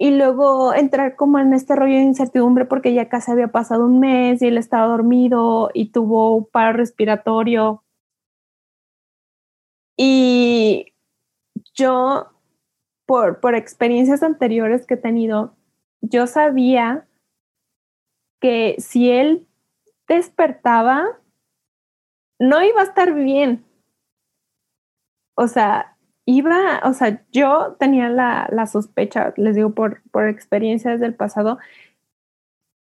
[0.00, 3.98] Y luego entrar como en este rollo de incertidumbre porque ya casi había pasado un
[3.98, 7.82] mes y él estaba dormido y tuvo paro respiratorio.
[9.96, 10.94] Y
[11.74, 12.28] yo,
[13.06, 15.56] por, por experiencias anteriores que he tenido,
[16.00, 17.08] yo sabía
[18.40, 19.48] que si él
[20.06, 21.18] despertaba,
[22.38, 23.64] no iba a estar bien.
[25.34, 25.97] O sea,
[26.28, 31.58] iba, o sea, yo tenía la, la sospecha, les digo por, por experiencias del pasado,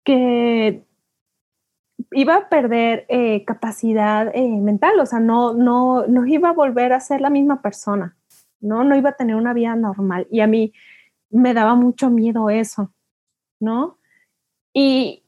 [0.05, 0.85] que
[2.11, 7.01] iba a perder eh, capacidad eh, mental, o sea, no, no, iba a volver a
[7.01, 8.15] ser la misma persona,
[8.61, 8.85] ¿no?
[8.85, 10.25] No iba a tener una vida normal.
[10.31, 10.71] Y a mí
[11.29, 12.93] me daba mucho miedo eso,
[13.59, 13.97] ¿no?
[14.73, 15.25] Y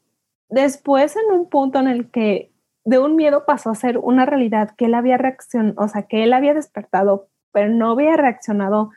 [0.48, 2.54] después en un punto en el que
[2.86, 6.24] de un miedo pasó a ser una realidad que él había reaccionado, o sea, que
[6.24, 8.92] él había despertado, pero no había reaccionado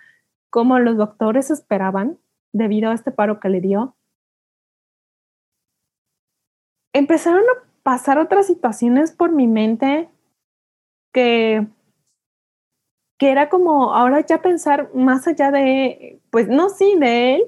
[0.51, 2.19] como los doctores esperaban
[2.53, 3.95] debido a este paro que le dio.
[6.93, 10.11] Empezaron a pasar otras situaciones por mi mente
[11.13, 11.69] que,
[13.17, 17.43] que era como ahora ya pensar más allá de, pues no, sí, de él,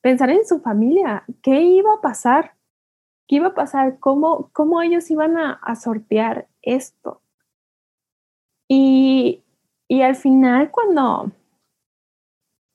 [0.00, 2.54] pensar en su familia, qué iba a pasar,
[3.26, 7.20] qué iba a pasar, cómo, cómo ellos iban a, a sortear esto.
[8.68, 9.42] Y,
[9.92, 11.32] y al final cuando,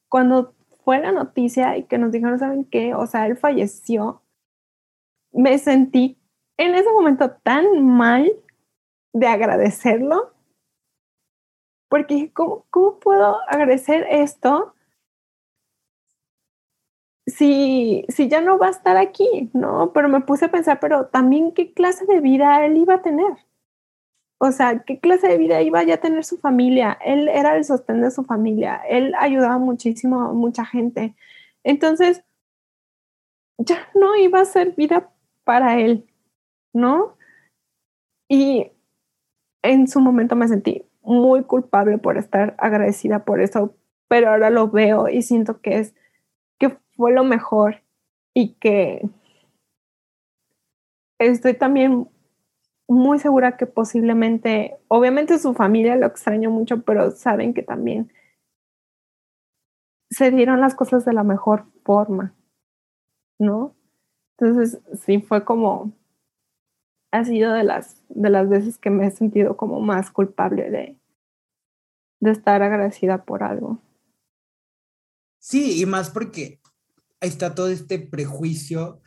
[0.08, 0.54] cuando
[0.84, 2.94] fue la noticia y que nos dijeron, ¿saben qué?
[2.94, 4.22] O sea, él falleció,
[5.32, 6.20] me sentí
[6.58, 8.32] en ese momento tan mal
[9.14, 10.32] de agradecerlo,
[11.90, 14.76] porque ¿cómo, cómo puedo agradecer esto
[17.26, 19.50] si, si ya no va a estar aquí?
[19.56, 23.02] No, pero me puse a pensar, pero también qué clase de vida él iba a
[23.02, 23.47] tener.
[24.40, 26.98] O sea, ¿qué clase de vida iba ya a tener su familia?
[27.04, 31.16] Él era el sostén de su familia, él ayudaba muchísimo a mucha gente.
[31.64, 32.24] Entonces,
[33.58, 35.10] ya no iba a ser vida
[35.44, 36.08] para él.
[36.78, 37.18] ¿no?
[38.30, 38.72] Y
[39.64, 43.76] en su momento me sentí muy culpable por estar agradecida por eso,
[44.08, 45.96] pero ahora lo veo y siento que es
[46.60, 47.82] que fue lo mejor
[48.34, 49.02] y que
[51.20, 52.08] estoy también
[52.88, 58.12] muy segura que posiblemente, obviamente su familia lo extraño mucho, pero saben que también
[60.10, 62.34] se dieron las cosas de la mejor forma,
[63.40, 63.76] ¿no?
[64.38, 65.94] Entonces, sí fue como
[67.12, 70.98] ha sido de las, de las veces que me he sentido como más culpable de,
[72.20, 73.82] de estar agradecida por algo.
[75.40, 76.60] Sí, y más porque
[77.22, 79.02] ahí está todo este prejuicio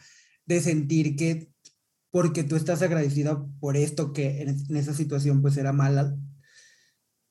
[0.47, 1.50] de sentir que
[2.11, 6.15] porque tú estás agradecida por esto que en, en esa situación pues era mala,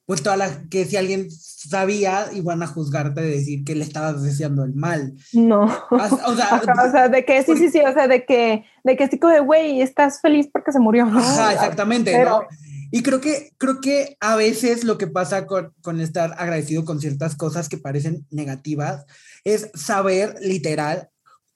[0.09, 4.23] pues toda la, que si alguien sabía, iban a juzgarte de decir que le estabas
[4.23, 5.13] deseando el mal.
[5.33, 5.65] No.
[5.91, 9.07] O sea, o sea de que sí, sí, sí, o sea, de que, de que
[9.07, 11.05] sí, de güey, estás feliz porque se murió.
[11.05, 12.41] Ajá, exactamente, ¿no?
[12.89, 16.99] Y creo que, creo que a veces lo que pasa con, con estar agradecido con
[16.99, 19.05] ciertas cosas que parecen negativas
[19.43, 21.09] es saber literal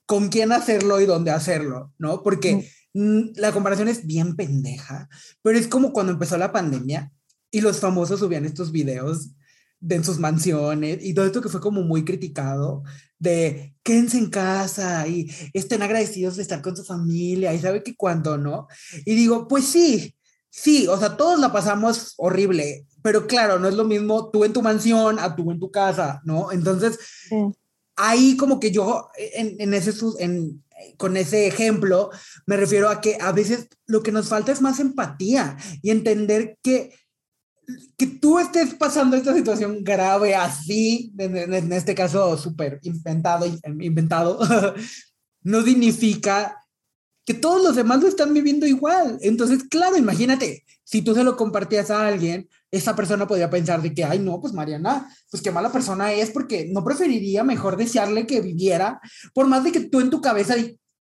[0.05, 2.21] con quién hacerlo y dónde hacerlo, ¿no?
[2.21, 2.63] Porque mm.
[2.93, 5.09] La comparación es bien pendeja,
[5.41, 7.11] pero es como cuando empezó la pandemia
[7.49, 9.31] y los famosos subían estos videos
[9.79, 12.83] de en sus mansiones y todo esto que fue como muy criticado
[13.19, 17.95] de quédense en casa y estén agradecidos de estar con su familia y sabe que
[17.95, 18.67] cuando no.
[19.05, 20.15] Y digo, pues sí,
[20.49, 24.53] sí, o sea, todos la pasamos horrible, pero claro, no es lo mismo tú en
[24.53, 26.51] tu mansión a tú en tu casa, ¿no?
[26.51, 26.99] Entonces,
[27.95, 30.63] ahí como que yo en, en ese, en,
[30.97, 32.09] con ese ejemplo,
[32.45, 36.57] me refiero a que a veces lo que nos falta es más empatía y entender
[36.61, 36.91] que
[37.97, 43.45] que tú estés pasando esta situación grave así, en, este caso súper inventado,
[43.79, 44.39] inventado,
[45.43, 46.57] no significa
[47.25, 49.17] que todos los demás lo están viviendo igual.
[49.21, 53.93] Entonces, claro, imagínate, si tú se lo compartías a alguien, esa persona podría pensar de
[53.93, 58.25] que, ay, no, pues Mariana, pues qué mala persona es, porque no preferiría mejor desearle
[58.25, 58.99] que viviera,
[59.35, 60.55] por más de que tú en tu cabeza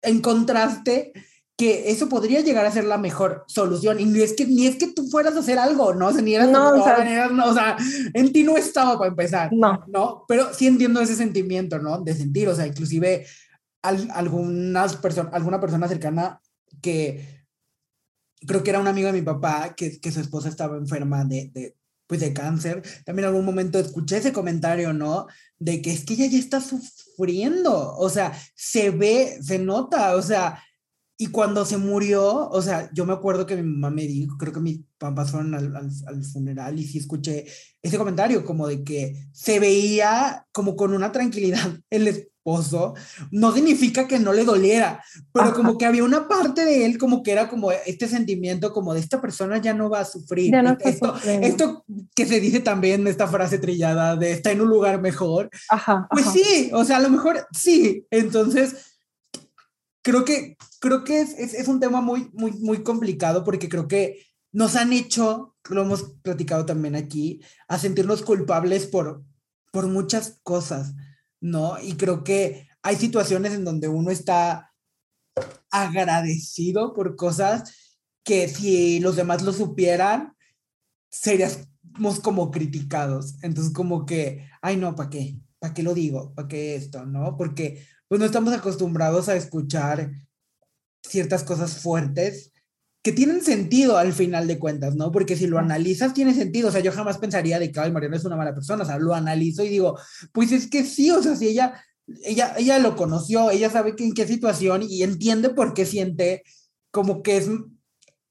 [0.01, 1.13] encontraste
[1.55, 3.99] que eso podría llegar a ser la mejor solución.
[3.99, 6.07] Y ni es que, ni es que tú fueras a hacer algo, ¿no?
[6.07, 7.77] O sea, ni eras no, o sea, no, o sea,
[8.15, 9.51] en ti no estaba para empezar.
[9.53, 9.83] No.
[9.87, 10.25] ¿No?
[10.27, 12.01] Pero sí entiendo ese sentimiento, ¿no?
[12.01, 13.27] De sentir, o sea, inclusive
[13.83, 16.41] algunas personas, alguna persona cercana
[16.81, 17.40] que
[18.45, 21.51] creo que era un amigo de mi papá, que, que su esposa estaba enferma de,
[21.53, 21.75] de,
[22.07, 22.81] pues de cáncer.
[23.05, 25.27] También en algún momento escuché ese comentario, ¿no?
[25.57, 30.21] De que es que ella ya está sufriendo, o sea, se ve, se nota, o
[30.21, 30.61] sea,
[31.21, 34.53] y cuando se murió, o sea, yo me acuerdo que mi mamá me dijo, creo
[34.53, 37.45] que mis papás fueron al, al, al, funeral y sí escuché
[37.79, 42.95] ese comentario como de que se veía como con una tranquilidad el esposo.
[43.31, 45.53] No significa que no le doliera, pero Ajá.
[45.53, 48.99] como que había una parte de él como que era como este sentimiento como de
[48.99, 50.51] esta persona ya no va a sufrir.
[50.51, 51.85] No esto, esto
[52.15, 55.49] que se dice también, esta frase trillada de está en un lugar mejor.
[55.69, 56.33] Ajá, pues ajá.
[56.33, 58.05] sí, o sea, a lo mejor sí.
[58.09, 58.97] Entonces
[60.01, 63.87] creo que, creo que es, es, es, un tema muy, muy, muy complicado porque creo
[63.87, 69.23] que nos han hecho, lo hemos platicado también aquí, a sentirnos culpables por,
[69.71, 70.93] por muchas cosas,
[71.41, 71.77] ¿no?
[71.81, 74.71] Y creo que hay situaciones en donde uno está
[75.69, 80.35] agradecido por cosas que si los demás lo supieran,
[81.09, 83.35] seríamos como criticados.
[83.41, 85.39] Entonces como que, ay no, ¿para qué?
[85.59, 86.33] ¿Para qué lo digo?
[86.33, 87.05] ¿Para qué esto?
[87.05, 87.35] ¿No?
[87.37, 90.11] Porque pues no estamos acostumbrados a escuchar
[91.03, 92.50] ciertas cosas fuertes
[93.03, 95.11] que tienen sentido al final de cuentas, ¿no?
[95.11, 96.69] Porque si lo analizas, tiene sentido.
[96.69, 98.83] O sea, yo jamás pensaría de que, ay, Mariana es una mala persona.
[98.83, 99.97] O sea, lo analizo y digo,
[100.31, 101.83] pues es que sí, o sea, si ella,
[102.23, 106.43] ella, ella lo conoció, ella sabe que en qué situación y entiende por qué siente
[106.91, 107.49] como que es,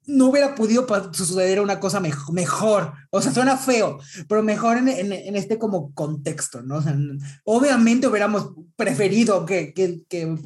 [0.07, 2.93] no hubiera podido suceder una cosa me mejor.
[3.11, 3.99] O sea, suena feo,
[4.29, 6.77] pero mejor en, en, en, este como contexto, ¿no?
[6.77, 6.97] O sea,
[7.45, 10.37] obviamente hubiéramos preferido que, que, que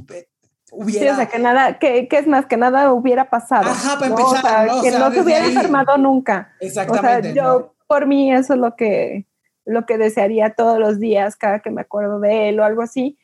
[0.72, 1.00] hubiera...
[1.00, 3.70] Sí, o sea, que nada, que, que, es más, que nada hubiera pasado.
[3.70, 4.78] Ajá, para empezar, o sea, ¿no?
[4.78, 5.54] O que sea, no se hubiera ahí...
[5.54, 6.52] enfermado nunca.
[6.60, 7.30] Exactamente.
[7.30, 7.74] O sea, yo, ¿no?
[7.86, 9.26] por mí, eso es lo que,
[9.64, 13.18] lo que desearía todos los días, cada que me acuerdo de él o algo así.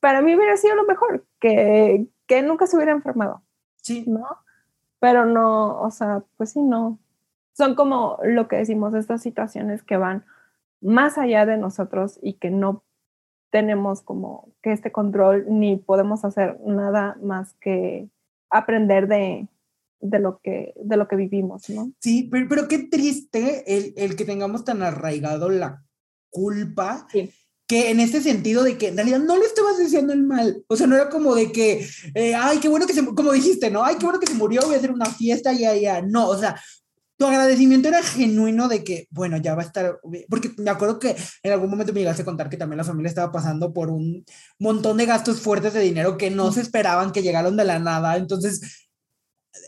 [0.00, 3.42] Para mí hubiera sido lo mejor, que, que nunca se hubiera enfermado.
[3.82, 4.04] Sí.
[4.06, 4.26] ¿No?
[5.00, 6.98] Pero no, o sea, pues sí, no.
[7.52, 10.24] Son como lo que decimos, estas situaciones que van
[10.80, 12.84] más allá de nosotros y que no
[13.50, 18.08] tenemos como que este control ni podemos hacer nada más que
[18.50, 19.48] aprender de,
[20.00, 21.92] de, lo, que, de lo que vivimos, ¿no?
[22.00, 25.84] Sí, pero, pero qué triste el, el, que tengamos tan arraigado la
[26.30, 27.06] culpa.
[27.10, 27.30] Sí.
[27.66, 30.76] Que en este sentido de que en realidad no le estabas diciendo el mal, o
[30.76, 33.84] sea, no era como de que, eh, ay, qué bueno que se, como dijiste, ¿no?
[33.84, 36.38] Ay, qué bueno que se murió, voy a hacer una fiesta, ya, ya, no, o
[36.38, 36.58] sea,
[37.18, 39.98] tu agradecimiento era genuino de que, bueno, ya va a estar,
[40.28, 43.08] porque me acuerdo que en algún momento me llegaste a contar que también la familia
[43.08, 44.24] estaba pasando por un
[44.60, 48.16] montón de gastos fuertes de dinero que no se esperaban, que llegaron de la nada,
[48.16, 48.88] entonces,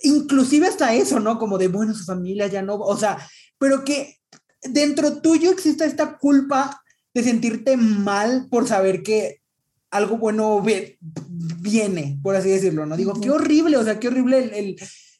[0.05, 1.41] inclusive hasta eso, ¿no?
[1.41, 3.19] Como de, bueno, su familia ya no, o sea,
[3.59, 4.21] pero que
[4.63, 6.81] dentro tuyo existe esta culpa
[7.13, 9.41] de sentirte mal por saber que
[9.91, 10.63] algo bueno
[11.59, 12.97] viene, por así decirlo, ¿no?
[12.97, 14.77] Digo, qué horrible, o sea, qué horrible el, el,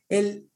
[0.09, 0.49] el,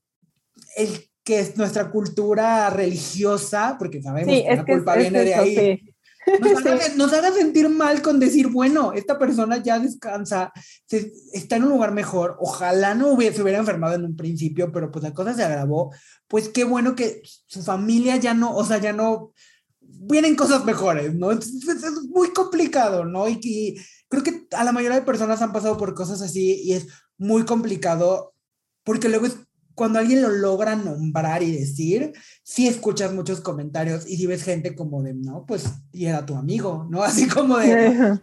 [0.76, 5.18] el que es nuestra cultura religiosa, porque sabemos sí, que es la culpa es, viene
[5.20, 5.56] es de eso, ahí.
[5.56, 5.94] Sí.
[6.40, 6.66] Nos
[7.12, 10.52] haga, nos sentir mal con decir, bueno, esta persona ya descansa,
[10.86, 14.70] se, está en un lugar mejor, ojalá no hubiera, se hubiera enfermado en un principio,
[14.70, 15.92] pero pues la cosa se agravó,
[16.28, 19.32] pues qué bueno que su familia ya no, o sea, ya no,
[19.80, 21.32] vienen cosas mejores, ¿no?
[21.32, 23.28] Entonces, es muy complicado, ¿no?
[23.28, 23.76] Y, y
[24.08, 27.44] creo que a la mayoría de personas han pasado por cosas así y es muy
[27.44, 28.34] complicado
[28.82, 29.36] porque luego es
[29.74, 32.12] cuando alguien lo logra nombrar y decir,
[32.42, 36.36] sí escuchas muchos comentarios y si ves gente como de, no, pues, y era tu
[36.36, 37.02] amigo, ¿no?
[37.02, 38.18] Así como de...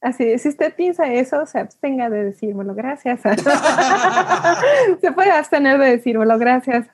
[0.00, 3.20] Así, si usted piensa eso, se abstenga de decírmelo, gracias.
[5.00, 6.86] se puede abstener de decírmelo, gracias.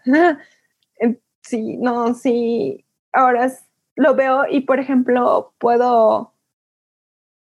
[1.43, 2.87] sí, no, sí.
[3.13, 3.53] Ahora
[3.97, 6.33] lo veo y, por ejemplo, puedo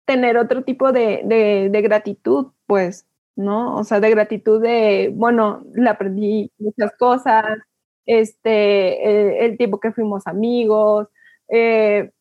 [0.06, 3.09] tener otro tipo de, de, de gratitud, pues,
[3.40, 3.78] ¿no?
[3.78, 7.46] O sea, de gratitud de, bueno, le aprendí muchas cosas,
[8.06, 11.08] este, eh, el tiempo que fuimos amigos,
[11.48, 12.12] eh,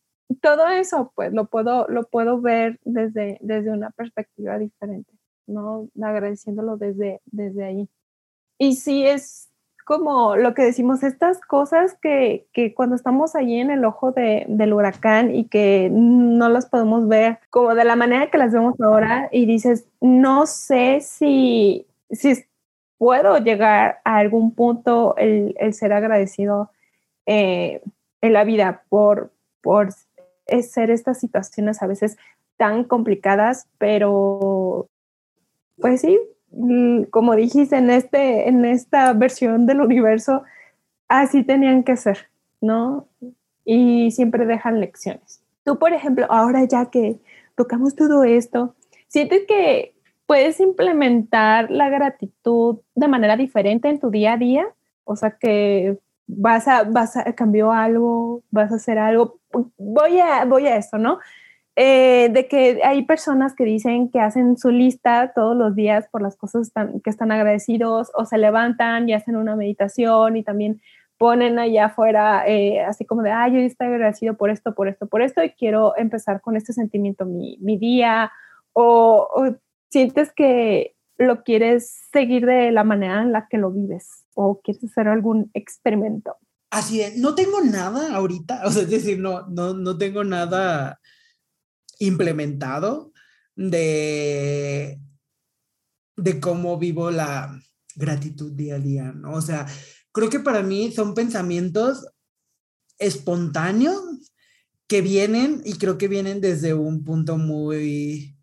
[0.41, 5.11] todo eso, pues, lo puedo, lo puedo ver desde, desde una perspectiva diferente,
[5.45, 5.89] ¿no?
[6.01, 7.89] Agradeciéndolo desde, desde ahí.
[8.57, 9.48] Y sí es
[9.89, 14.45] como lo que decimos, estas cosas que, que cuando estamos allí en el ojo de,
[14.47, 18.79] del huracán y que no las podemos ver como de la manera que las vemos
[18.79, 22.45] ahora y dices, no sé si, si
[22.99, 26.69] puedo llegar a algún punto el, el ser agradecido
[27.25, 27.81] eh,
[28.21, 32.15] en la vida por, por ser estas situaciones a veces
[32.57, 34.87] tan complicadas, pero
[35.81, 36.19] pues sí,
[37.11, 40.43] como dijiste en, este, en esta versión del universo,
[41.07, 42.29] así tenían que ser,
[42.61, 43.07] ¿no?
[43.65, 45.41] Y siempre dejan lecciones.
[45.63, 47.19] Tú, por ejemplo, ahora ya que
[47.55, 48.75] tocamos todo esto,
[49.07, 49.93] ¿sientes que
[50.25, 54.67] puedes implementar la gratitud de manera diferente en tu día a día?
[55.03, 55.97] O sea, que
[56.27, 59.39] vas a, vas a, cambió algo, vas a hacer algo,
[59.77, 61.19] voy a, voy a esto, ¿no?
[61.81, 66.21] Eh, de que hay personas que dicen que hacen su lista todos los días por
[66.21, 70.81] las cosas que están agradecidos o se levantan y hacen una meditación y también
[71.17, 75.07] ponen allá afuera eh, así como de, ay, yo estoy agradecido por esto, por esto,
[75.07, 78.29] por esto y quiero empezar con este sentimiento mi, mi día
[78.73, 79.29] o,
[79.89, 84.83] sientes que lo quieres seguir de la manera en la que lo vives o quieres
[84.83, 86.35] hacer algún experimento.
[86.71, 90.98] Así es, no tengo nada ahorita, o sea, es decir, no, no, no tengo nada
[91.99, 93.13] implementado
[93.55, 94.99] de,
[96.15, 97.61] de cómo vivo la
[97.95, 99.33] gratitud día a día, ¿no?
[99.33, 99.67] O sea,
[100.11, 102.07] creo que para mí son pensamientos
[102.97, 104.01] espontáneos
[104.87, 108.35] que vienen y creo que vienen desde un punto muy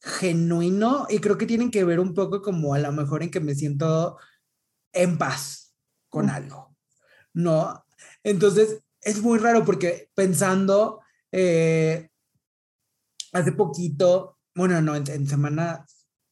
[0.00, 3.40] genuino y creo que tienen que ver un poco como a lo mejor en que
[3.40, 4.16] me siento
[4.92, 5.74] en paz
[6.08, 6.74] con algo,
[7.34, 7.84] ¿no?
[8.22, 11.00] Entonces, es muy raro porque pensando,
[11.32, 12.09] eh,
[13.32, 15.84] hace poquito, bueno, no, en, Semana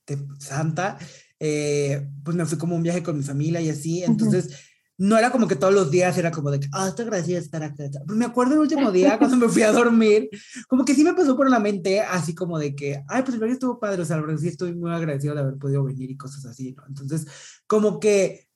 [0.06, 0.98] de Santa,
[1.38, 4.50] eh, pues me fui como un viaje con mi familia y así, entonces
[4.98, 7.62] no era como que todos los días era como de, ah, estoy agradecida de estar
[7.62, 7.84] acá.
[8.08, 10.28] me acuerdo el último día cuando me fui a dormir,
[10.66, 13.38] como que sí me pasó por la mente así como de que, ay, pues el
[13.38, 16.44] viaje estuvo padre, o sea, sí estoy muy agradecido de haber podido venir y cosas
[16.46, 16.84] así, ¿no?
[16.88, 17.26] Entonces,
[17.66, 18.48] como que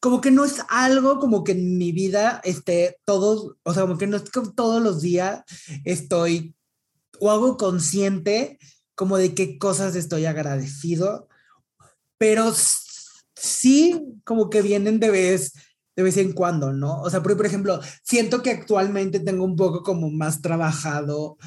[0.00, 3.98] como que no es algo como que en mi vida esté todos, o sea, como
[3.98, 5.42] que no es que todos los días
[5.84, 6.56] estoy
[7.20, 8.58] o hago consciente
[8.94, 11.28] como de qué cosas estoy agradecido,
[12.18, 12.52] pero
[13.34, 15.52] sí como que vienen de vez,
[15.96, 17.00] de vez en cuando, ¿no?
[17.00, 21.38] O sea, por, ejemplo, siento que actualmente tengo un poco como más trabajado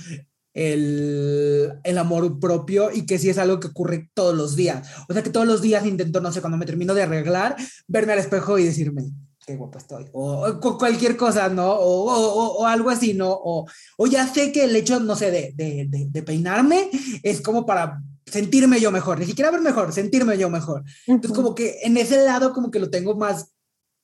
[0.53, 4.87] el, el, amor propio y que sí es algo que ocurre todos los días.
[5.07, 7.55] O sea que todos los días intento, no sé, cuando me termino de arreglar,
[7.87, 9.11] verme al espejo y decirme,
[9.45, 10.05] qué guapo estoy.
[10.13, 11.71] O, cualquier cosa, ¿no?
[11.71, 13.29] O, o, o, algo así, ¿no?
[13.31, 13.67] O,
[14.07, 16.89] ya sé que el hecho, no sé, de, de, de, peinarme
[17.23, 20.83] es como para sentirme yo mejor, ni siquiera ver mejor, sentirme yo mejor.
[21.07, 23.53] Entonces, como que en ese lado, como que lo tengo más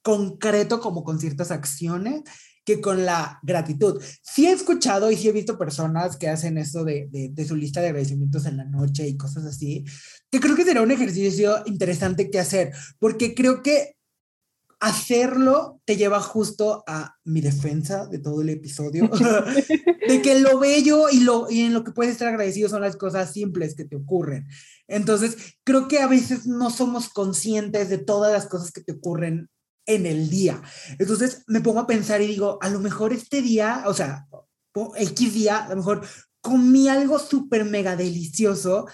[0.01, 2.23] concreto, como con ciertas acciones
[2.65, 4.01] que con la gratitud.
[4.21, 7.81] Sí he escuchado y sí he visto personas que hacen eso de, de, su lista
[7.81, 9.85] de agradecimientos en la noche y cosas así,
[10.29, 13.95] que creo que será un ejercicio interesante que hacer, porque creo que
[14.79, 19.09] hacerlo te lleva justo a mi defensa de todo el episodio,
[20.07, 22.95] de que lo bello y, lo, y en lo que puedes estar agradecido son las
[22.95, 24.47] cosas simples que te ocurren.
[24.87, 29.49] Entonces, creo que a veces no somos conscientes de todas las cosas que te ocurren
[29.85, 30.61] en el día.
[30.99, 34.27] Entonces me pongo a pensar y digo, a lo mejor este día, o sea,
[34.95, 36.05] X día, a lo mejor
[36.41, 38.87] comí algo súper mega delicioso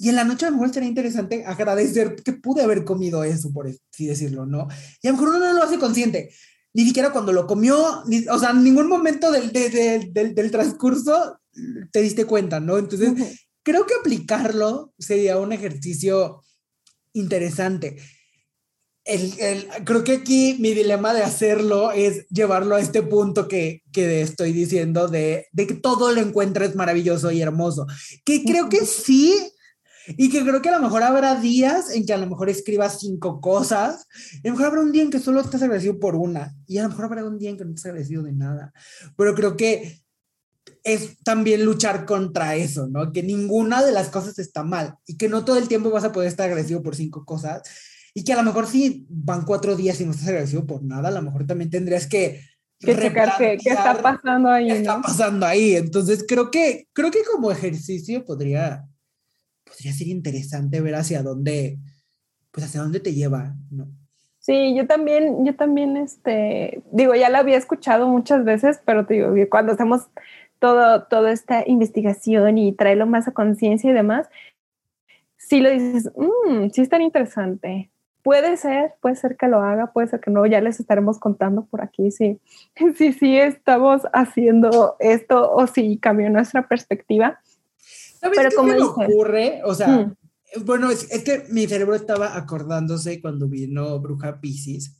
[0.00, 3.52] y en la noche a lo mejor sería interesante agradecer que pude haber comido eso,
[3.52, 4.66] por así decirlo, ¿no?
[5.02, 6.30] Y a lo mejor uno no lo hace consciente,
[6.72, 11.38] ni siquiera cuando lo comió, ni, o sea, en ningún momento del, del, del, transcurso
[11.92, 12.78] te diste cuenta, ¿no?
[12.78, 13.12] Entonces,
[13.62, 16.42] creo que aplicarlo sería un ejercicio
[17.12, 17.96] interesante
[19.04, 24.20] el, creo que aquí mi dilema de hacerlo es llevarlo a este punto que, que
[24.20, 27.86] estoy diciendo de, de, que todo lo encuentres maravilloso y hermoso.
[28.24, 29.34] Que creo que sí,
[30.16, 32.98] y que creo que a lo mejor habrá días en que a lo mejor escribas
[33.00, 34.06] cinco cosas,
[34.44, 36.82] a lo mejor habrá un día en que solo estás agradecido por una, y a
[36.82, 38.72] lo mejor habrá un día en que no estás agradecido de nada.
[39.16, 40.00] Pero creo que
[40.84, 43.12] es también luchar contra eso, ¿no?
[43.12, 46.12] Que ninguna de las cosas está mal y que no todo el tiempo vas a
[46.12, 47.62] poder estar agradecido por cinco cosas
[48.14, 51.08] y que a lo mejor si van cuatro días y no estás agradecido por nada,
[51.08, 52.40] a lo mejor también tendrías que
[52.80, 54.68] que checar qué, está pasando ahí.
[54.68, 55.76] ¿Qué está pasando ahí?
[55.76, 58.86] Entonces creo que, creo que como ejercicio podría,
[59.80, 61.78] podría ser interesante ver hacia dónde,
[62.50, 63.88] pues hacia dónde te lleva, ¿no?
[64.38, 69.14] Sí, yo también, yo también, este, digo, ya la había escuchado muchas veces, pero te
[69.14, 70.08] digo, cuando hacemos
[70.58, 74.28] todo, toda esta investigación y traerlo más a conciencia y demás,
[75.38, 77.90] sí lo dices, mmm, sí es tan interesante
[78.22, 81.64] puede ser, puede ser que lo haga, puede ser que no, ya les estaremos contando
[81.64, 82.38] por aquí si
[82.96, 87.40] sí, sí, estamos haciendo esto o si cambió nuestra perspectiva.
[88.20, 89.60] ¿Sabes Pero qué como me ocurre?
[89.64, 90.64] O sea, mm.
[90.64, 94.96] bueno, es, es, que mi cerebro estaba acordándose cuando vino Bruja Pisces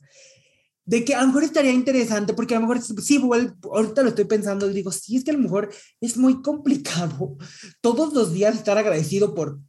[0.85, 4.09] de que a lo mejor estaría interesante, porque a lo mejor, sí, igual, ahorita lo
[4.09, 5.69] estoy pensando y digo, sí, es que a lo mejor
[5.99, 7.37] es muy complicado
[7.81, 9.59] todos los días estar agradecido por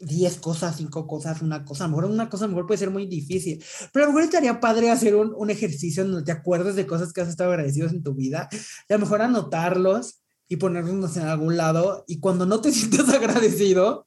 [0.00, 2.78] 10 cosas, 5 cosas, una cosa, a lo mejor una cosa a lo mejor puede
[2.78, 6.32] ser muy difícil, pero a lo mejor estaría padre hacer un, un ejercicio donde te
[6.32, 10.20] acuerdes de cosas que has estado agradecidos en tu vida, y a lo mejor anotarlos
[10.48, 14.04] y ponerlos en algún lado, y cuando no te sientas agradecido,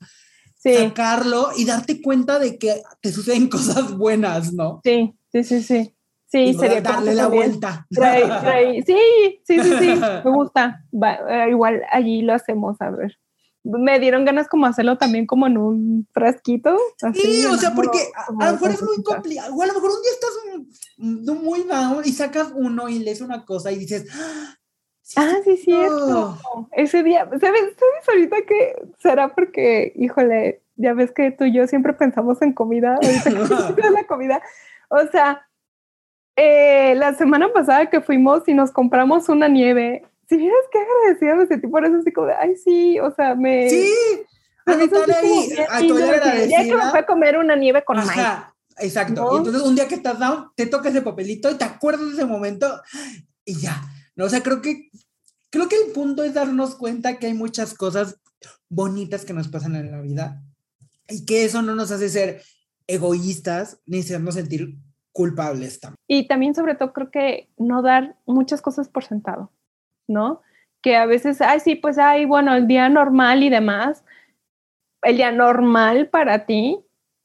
[0.56, 4.82] sacarlo y darte cuenta de que te suceden cosas buenas, ¿no?
[4.84, 5.96] Sí, sí, sí, sí.
[6.32, 7.86] Sí, sería darle la vuelta.
[7.92, 10.86] Sí, sí, sí, sí, me gusta.
[10.94, 13.18] Eh, igual allí lo hacemos, a ver.
[13.64, 16.76] Me dieron ganas como hacerlo también como en un frasquito.
[17.14, 19.54] sí, o sea, porque a, lo mejor es muy complicado.
[19.54, 23.46] O a lo mejor un día estás muy down y sacas uno y lees una
[23.46, 24.61] cosa y dices, ah, sí,
[25.18, 26.38] ah, sí, cierto.
[26.72, 31.68] Ese día, ¿sabes, ¿sabes ahorita que será porque, híjole, ya ves que tú y yo
[31.68, 33.30] siempre pensamos en comida, ahorita
[33.92, 34.42] la comida.
[34.90, 35.48] O sea,
[36.36, 41.36] eh, la semana pasada que fuimos y nos compramos una nieve, si vieras qué agradecida
[41.36, 43.70] me sentí por eso, así como de, ay, sí, o sea, me...
[43.70, 43.94] Sí,
[44.66, 49.30] a ahí, a Ya que me fue a comer una nieve con Ajá, exacto.
[49.34, 52.14] Y entonces un día que estás down, te toca ese papelito y te acuerdas de
[52.14, 52.82] ese momento
[53.44, 53.82] y ya.
[54.16, 54.90] No, o sea, creo que,
[55.50, 58.20] creo que el punto es darnos cuenta que hay muchas cosas
[58.70, 60.42] bonitas que nos pasan en la vida
[61.10, 62.42] y que eso no nos hace ser
[62.88, 64.76] egoístas ni hacernos sentir
[65.12, 65.98] culpables también.
[66.08, 69.52] Y también sobre todo creo que no dar muchas cosas por sentado,
[70.08, 70.42] ¿no?
[70.82, 74.04] Que a veces, ay, sí, pues, ay, bueno, el día normal y demás,
[75.04, 76.80] el día normal para ti,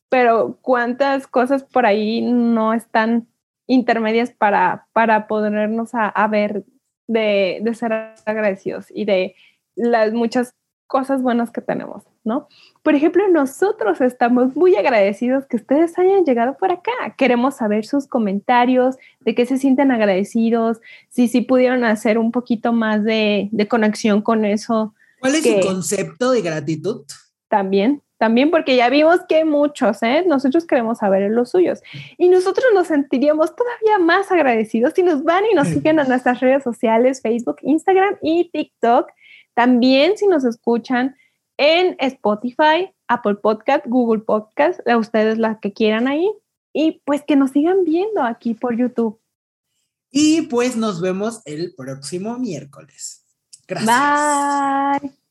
[0.08, 3.28] pero cuántas cosas por ahí no están
[3.66, 6.64] intermedias para, para ponernos a, a ver
[7.06, 7.92] de, de ser
[8.24, 9.34] agradecidos y de
[9.74, 10.54] las muchas
[10.86, 12.48] cosas buenas que tenemos, ¿no?
[12.82, 16.92] Por ejemplo, nosotros estamos muy agradecidos que ustedes hayan llegado por acá.
[17.16, 22.72] Queremos saber sus comentarios, de qué se sienten agradecidos, si sí pudieron hacer un poquito
[22.72, 24.94] más de, de conexión con eso.
[25.20, 27.04] ¿Cuál es su concepto de gratitud?
[27.48, 30.24] También, también porque ya vimos que muchos, ¿eh?
[30.26, 31.82] nosotros queremos saber los suyos.
[32.16, 36.40] Y nosotros nos sentiríamos todavía más agradecidos si nos van y nos siguen en nuestras
[36.40, 39.10] redes sociales, Facebook, Instagram y TikTok.
[39.54, 41.16] También si nos escuchan
[41.58, 46.30] en Spotify, Apple Podcast, Google Podcast, a ustedes las que quieran ahí.
[46.72, 49.18] Y pues que nos sigan viendo aquí por YouTube.
[50.10, 53.24] Y pues nos vemos el próximo miércoles.
[53.66, 55.00] Gracias.
[55.02, 55.25] Bye.